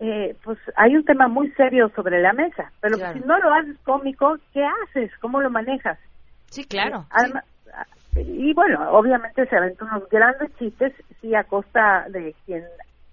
eh, 0.00 0.34
pues 0.42 0.58
hay 0.76 0.96
un 0.96 1.04
tema 1.04 1.28
muy 1.28 1.50
serio 1.52 1.88
sobre 1.94 2.20
la 2.20 2.32
mesa. 2.32 2.72
Pero 2.80 2.98
Claro. 2.98 3.14
si 3.18 3.24
no 3.26 3.38
lo 3.38 3.54
haces 3.54 3.76
cómico, 3.84 4.36
¿qué 4.52 4.64
haces? 4.64 5.10
¿Cómo 5.20 5.40
lo 5.40 5.50
manejas? 5.50 5.98
Sí, 6.50 6.64
claro. 6.64 7.06
Además- 7.10 7.44
Y 8.14 8.52
bueno, 8.52 8.90
obviamente 8.92 9.46
se 9.46 9.56
aventó 9.56 9.86
unos 9.86 10.08
grandes 10.08 10.54
chistes, 10.58 10.92
sí, 11.20 11.34
a 11.34 11.44
costa 11.44 12.06
de 12.10 12.34
quien, 12.44 12.62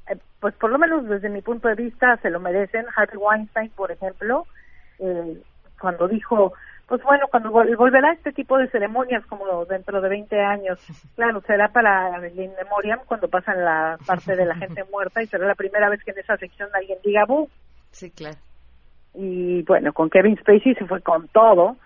eh, 0.10 0.18
pues 0.40 0.54
por 0.56 0.70
lo 0.70 0.78
menos 0.78 1.08
desde 1.08 1.30
mi 1.30 1.42
punto 1.42 1.68
de 1.70 1.76
vista, 1.76 2.18
se 2.18 2.30
lo 2.30 2.40
merecen. 2.40 2.86
Harvey 2.96 3.18
Weinstein, 3.18 3.70
por 3.72 3.92
ejemplo, 3.92 4.46
eh, 5.00 5.42
cuando 5.80 6.08
dijo, 6.08 6.54
pues 6.90 7.04
bueno, 7.04 7.28
cuando 7.30 7.52
volverá 7.52 8.12
este 8.12 8.34
tipo 8.34 8.58
de 8.58 8.68
ceremonias 8.70 9.26
como 9.28 9.64
dentro 9.66 10.02
de 10.02 10.10
20 10.10 10.42
años, 10.42 10.80
claro, 11.16 11.42
será 11.42 11.70
para 11.70 12.18
el 12.18 12.38
In 12.38 12.52
Memoriam 12.56 13.00
cuando 13.06 13.30
pasan 13.30 13.64
la 13.64 13.98
parte 14.06 14.36
de 14.36 14.46
la 14.46 14.56
gente 14.56 14.84
muerta 14.92 15.22
y 15.22 15.28
será 15.28 15.48
la 15.48 15.56
primera 15.56 15.88
vez 15.90 16.04
que 16.04 16.12
en 16.12 16.20
esa 16.20 16.36
sección 16.38 16.70
alguien 16.74 16.98
diga 17.04 17.26
bu. 17.26 17.48
Sí, 17.92 18.12
claro. 18.12 18.38
Y 19.14 19.62
bueno, 19.64 19.94
con 19.94 20.10
Kevin 20.10 20.38
Spacey 20.38 20.76
se 20.76 20.86
fue 20.86 21.02
con 21.02 21.28
todo, 21.30 21.78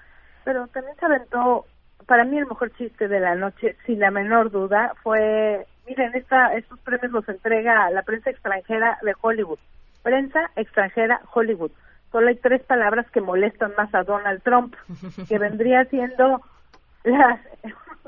pero 0.44 0.68
también 0.68 0.96
se 0.98 1.06
aventó, 1.06 1.66
para 2.06 2.26
mí 2.26 2.38
el 2.38 2.46
mejor 2.46 2.72
chiste 2.78 3.08
de 3.08 3.20
la 3.20 3.36
noche, 3.36 3.76
sin 3.86 4.00
la 4.00 4.12
menor 4.12 4.52
duda, 4.52 4.94
fue, 5.04 5.66
miren, 5.88 6.16
esta, 6.16 6.54
estos 6.56 6.80
premios 6.80 7.12
los 7.12 7.30
entrega 7.30 7.90
la 7.92 8.04
prensa 8.04 8.30
extranjera 8.30 8.98
de 9.02 9.14
Hollywood. 9.20 9.60
Prensa 10.04 10.52
extranjera 10.56 11.22
Hollywood 11.34 11.72
solo 12.14 12.30
hay 12.30 12.36
tres 12.36 12.64
palabras 12.64 13.10
que 13.12 13.20
molestan 13.20 13.74
más 13.76 13.94
a 13.94 14.04
Donald 14.04 14.42
Trump, 14.44 14.76
que 15.28 15.40
vendría 15.40 15.84
siendo 15.86 16.42
la, 17.04 17.42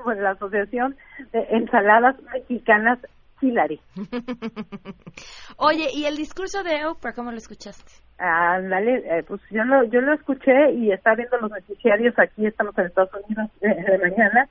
la 0.15 0.29
Asociación 0.31 0.95
de 1.33 1.39
Ensaladas 1.49 2.15
Mexicanas 2.31 2.99
Hillary. 3.41 3.81
Oye, 5.57 5.89
¿y 5.93 6.05
el 6.05 6.15
discurso 6.15 6.63
de 6.63 6.85
Oprah 6.85 7.13
cómo 7.13 7.31
lo 7.31 7.37
escuchaste? 7.37 8.04
Ándale, 8.17 9.03
eh, 9.05 9.23
pues 9.27 9.41
yo 9.51 9.63
lo, 9.65 9.83
yo 9.85 9.99
lo 9.99 10.13
escuché 10.13 10.71
y 10.71 10.91
está 10.91 11.15
viendo 11.15 11.37
los 11.37 11.51
noticiarios 11.51 12.17
aquí, 12.17 12.45
estamos 12.45 12.77
en 12.77 12.85
Estados 12.85 13.11
Unidos 13.25 13.51
eh, 13.61 13.91
de 13.91 13.97
mañana, 13.97 14.47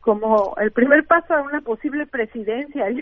como 0.00 0.54
el 0.56 0.72
primer 0.72 1.04
paso 1.04 1.34
a 1.34 1.42
una 1.42 1.60
posible 1.60 2.06
presidencia. 2.06 2.86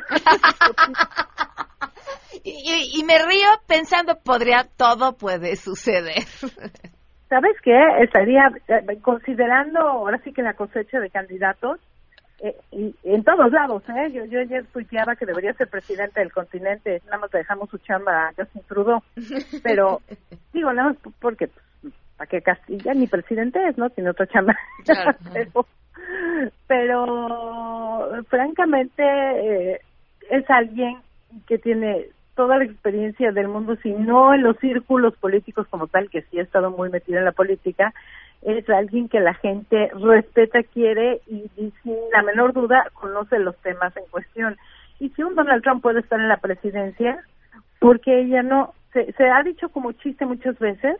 Y, 2.43 3.03
me 3.05 3.19
río 3.19 3.49
pensando, 3.67 4.17
podría, 4.25 4.67
todo 4.77 5.17
puede 5.19 5.57
suceder. 5.57 6.25
¿Sabes 7.29 7.57
qué? 7.63 7.79
Estaría 8.01 8.51
eh, 8.69 8.99
considerando 9.03 9.81
ahora 9.81 10.19
sí 10.25 10.33
que 10.33 10.43
la 10.43 10.55
cosecha 10.55 11.01
de 11.01 11.11
candidatos, 11.11 11.81
eh, 12.43 12.57
y, 12.73 12.95
en 13.05 13.23
todos 13.23 13.53
lados, 13.53 13.83
¿eh? 13.89 14.11
Yo, 14.13 14.25
yo 14.25 14.41
ayer 14.41 14.65
tuiteaba 14.73 15.17
que 15.17 15.27
debería 15.27 15.53
ser 15.55 15.69
presidente 15.69 16.21
del 16.21 16.33
continente, 16.33 17.03
nada 17.05 17.19
más 17.19 17.31
dejamos 17.31 17.69
su 17.69 17.79
chamba 17.79 18.29
a 18.29 18.33
Justin 18.35 18.63
Trudeau, 18.67 19.03
pero 19.63 20.01
digo, 20.53 20.73
nada 20.73 20.91
más 20.91 20.99
porque, 21.21 21.49
pues, 21.83 21.95
¿para 22.17 22.29
qué 22.29 22.41
Castilla? 22.41 22.95
Ni 22.95 23.07
presidente 23.07 23.59
es, 23.69 23.77
¿no? 23.77 23.91
Tiene 23.91 24.11
otra 24.11 24.27
chamba. 24.27 24.57
pero, 25.35 25.67
pero, 26.67 28.25
francamente, 28.29 29.03
eh, 29.03 29.81
es 30.31 30.49
alguien 30.49 30.99
que 31.47 31.59
tiene 31.59 32.07
toda 32.35 32.57
la 32.57 32.65
experiencia 32.65 33.33
del 33.33 33.49
mundo, 33.49 33.77
si 33.83 33.93
no 33.93 34.33
en 34.33 34.43
los 34.43 34.57
círculos 34.59 35.15
políticos 35.19 35.67
como 35.69 35.89
tal, 35.89 36.09
que 36.09 36.23
sí 36.23 36.39
ha 36.39 36.43
estado 36.43 36.71
muy 36.71 36.89
metido 36.89 37.19
en 37.19 37.27
la 37.27 37.33
política, 37.33 37.93
es 38.43 38.69
alguien 38.71 39.09
que 39.09 39.21
la 39.21 39.35
gente 39.35 39.91
respeta, 39.95 40.63
quiere 40.63 41.21
y, 41.27 41.51
sin 41.83 41.97
la 42.13 42.23
menor 42.23 42.53
duda 42.53 42.87
conoce 42.95 43.39
los 43.39 43.57
temas 43.59 43.97
en 43.97 44.05
cuestión. 44.11 44.57
Y 44.99 45.11
si 45.11 45.23
un 45.23 45.35
Donald 45.35 45.63
Trump 45.63 45.83
puede 45.83 46.01
estar 46.01 46.19
en 46.19 46.29
la 46.29 46.39
presidencia, 46.39 47.23
porque 47.79 48.21
ella 48.21 48.43
no, 48.43 48.75
se, 48.93 49.13
se 49.13 49.29
ha 49.29 49.43
dicho 49.43 49.69
como 49.69 49.93
chiste 49.93 50.27
muchas 50.27 50.59
veces, 50.59 50.97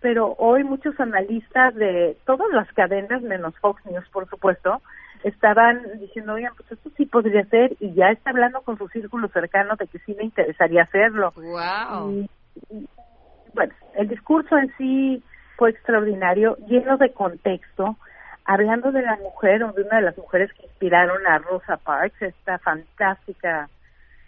pero 0.00 0.34
hoy 0.38 0.62
muchos 0.62 0.98
analistas 1.00 1.74
de 1.74 2.16
todas 2.24 2.48
las 2.52 2.70
cadenas, 2.72 3.22
menos 3.22 3.58
Fox 3.58 3.84
News, 3.86 4.08
por 4.10 4.28
supuesto, 4.28 4.80
estaban 5.24 5.82
diciendo, 5.98 6.34
oigan, 6.34 6.54
pues 6.56 6.70
esto 6.70 6.90
sí 6.96 7.06
podría 7.06 7.44
ser, 7.46 7.76
y 7.80 7.92
ya 7.94 8.10
está 8.10 8.30
hablando 8.30 8.60
con 8.60 8.78
su 8.78 8.88
círculo 8.88 9.28
cercano 9.28 9.74
de 9.76 9.86
que 9.86 9.98
sí 10.00 10.14
le 10.14 10.24
interesaría 10.24 10.82
hacerlo. 10.82 11.32
Wow. 11.34 12.28
bueno, 13.54 13.74
el 13.96 14.08
discurso 14.08 14.56
en 14.56 14.72
sí 14.76 15.22
fue 15.56 15.70
extraordinario, 15.70 16.56
lleno 16.66 16.96
de 16.96 17.12
contexto, 17.12 17.96
hablando 18.44 18.92
de 18.92 19.02
la 19.02 19.16
mujer, 19.16 19.62
o 19.64 19.72
de 19.72 19.82
una 19.82 19.96
de 19.96 20.02
las 20.02 20.16
mujeres 20.16 20.52
que 20.52 20.66
inspiraron 20.66 21.26
a 21.26 21.38
Rosa 21.38 21.76
Parks, 21.78 22.20
esta 22.22 22.58
fantástica 22.58 23.68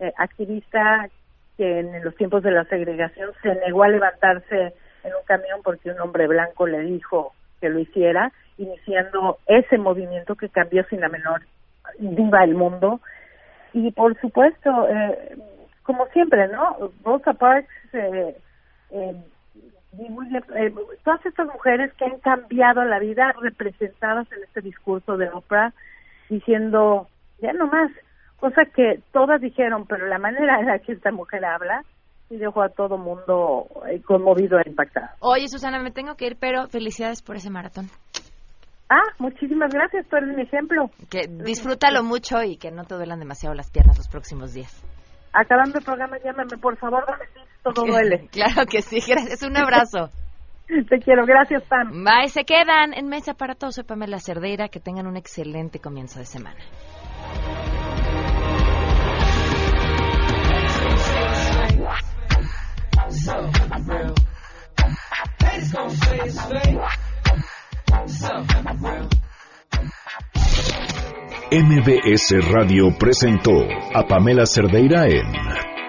eh, 0.00 0.12
activista 0.16 1.08
que 1.56 1.80
en 1.80 2.04
los 2.04 2.14
tiempos 2.16 2.42
de 2.42 2.52
la 2.52 2.64
segregación 2.64 3.30
se 3.42 3.54
negó 3.56 3.82
a 3.82 3.88
levantarse 3.88 4.74
en 5.04 5.12
un 5.14 5.24
camión 5.26 5.60
porque 5.62 5.90
un 5.90 6.00
hombre 6.00 6.26
blanco 6.26 6.66
le 6.66 6.80
dijo 6.80 7.34
que 7.60 7.68
lo 7.68 7.80
hiciera, 7.80 8.32
iniciando 8.56 9.38
ese 9.46 9.78
movimiento 9.78 10.36
que 10.36 10.48
cambió 10.48 10.84
sin 10.84 11.00
la 11.00 11.08
menor 11.08 11.42
viva 11.98 12.44
el 12.44 12.54
mundo. 12.54 13.00
Y 13.72 13.90
por 13.92 14.18
supuesto, 14.20 14.88
eh, 14.88 15.36
como 15.82 16.06
siempre, 16.08 16.48
¿no? 16.48 16.90
Rosa 17.04 17.32
Parks, 17.34 17.68
eh, 17.92 18.36
eh, 18.90 19.16
todas 21.04 21.24
estas 21.24 21.46
mujeres 21.46 21.92
que 21.94 22.04
han 22.04 22.18
cambiado 22.20 22.84
la 22.84 22.98
vida 22.98 23.32
representadas 23.40 24.30
en 24.32 24.44
este 24.44 24.60
discurso 24.60 25.16
de 25.16 25.28
Oprah, 25.30 25.72
diciendo, 26.28 27.08
ya 27.40 27.52
no 27.52 27.66
más, 27.66 27.90
cosa 28.38 28.64
que 28.74 29.00
todas 29.12 29.40
dijeron, 29.40 29.86
pero 29.86 30.06
la 30.06 30.18
manera 30.18 30.60
en 30.60 30.66
la 30.66 30.78
que 30.78 30.92
esta 30.92 31.10
mujer 31.10 31.44
habla, 31.44 31.82
y 32.30 32.36
dejó 32.36 32.62
a 32.62 32.68
todo 32.68 32.98
mundo 32.98 33.66
eh, 33.88 34.02
conmovido 34.02 34.58
e 34.58 34.68
impactado. 34.68 35.08
Oye, 35.20 35.48
Susana, 35.48 35.78
me 35.80 35.90
tengo 35.90 36.14
que 36.14 36.26
ir, 36.26 36.36
pero 36.38 36.68
felicidades 36.68 37.22
por 37.22 37.36
ese 37.36 37.50
maratón. 37.50 37.86
Ah, 38.90 39.12
muchísimas 39.18 39.72
gracias, 39.72 40.06
tú 40.08 40.16
eres 40.16 40.34
mi 40.34 40.42
ejemplo. 40.42 40.90
Que 41.10 41.26
disfrútalo 41.26 42.02
mucho 42.02 42.42
y 42.42 42.56
que 42.56 42.70
no 42.70 42.84
te 42.84 42.94
duelan 42.94 43.18
demasiado 43.18 43.54
las 43.54 43.70
piernas 43.70 43.98
los 43.98 44.08
próximos 44.08 44.54
días. 44.54 44.82
Acabando 45.32 45.78
el 45.78 45.84
programa, 45.84 46.16
llámame, 46.18 46.56
por 46.58 46.76
favor, 46.78 47.04
dame 47.06 47.24
todo 47.62 47.86
duele. 47.86 48.28
claro 48.32 48.66
que 48.66 48.82
sí, 48.82 49.00
gracias, 49.06 49.42
un 49.42 49.56
abrazo. 49.56 50.10
Te 50.66 50.98
quiero, 51.00 51.24
gracias, 51.24 51.62
Pam. 51.64 52.04
Bye, 52.04 52.28
se 52.28 52.44
quedan 52.44 52.92
en 52.92 53.08
Mesa 53.08 53.32
para 53.32 53.54
Todos, 53.54 53.76
soy 53.76 53.84
Pamela 53.84 54.18
Cerdeira, 54.18 54.68
que 54.68 54.80
tengan 54.80 55.06
un 55.06 55.16
excelente 55.16 55.78
comienzo 55.78 56.18
de 56.18 56.26
semana. 56.26 56.58
MBS 71.50 72.52
Radio 72.52 72.94
presentó 72.98 73.52
a 73.94 74.02
Pamela 74.06 74.44
Cerdeira 74.44 75.06
en 75.06 75.77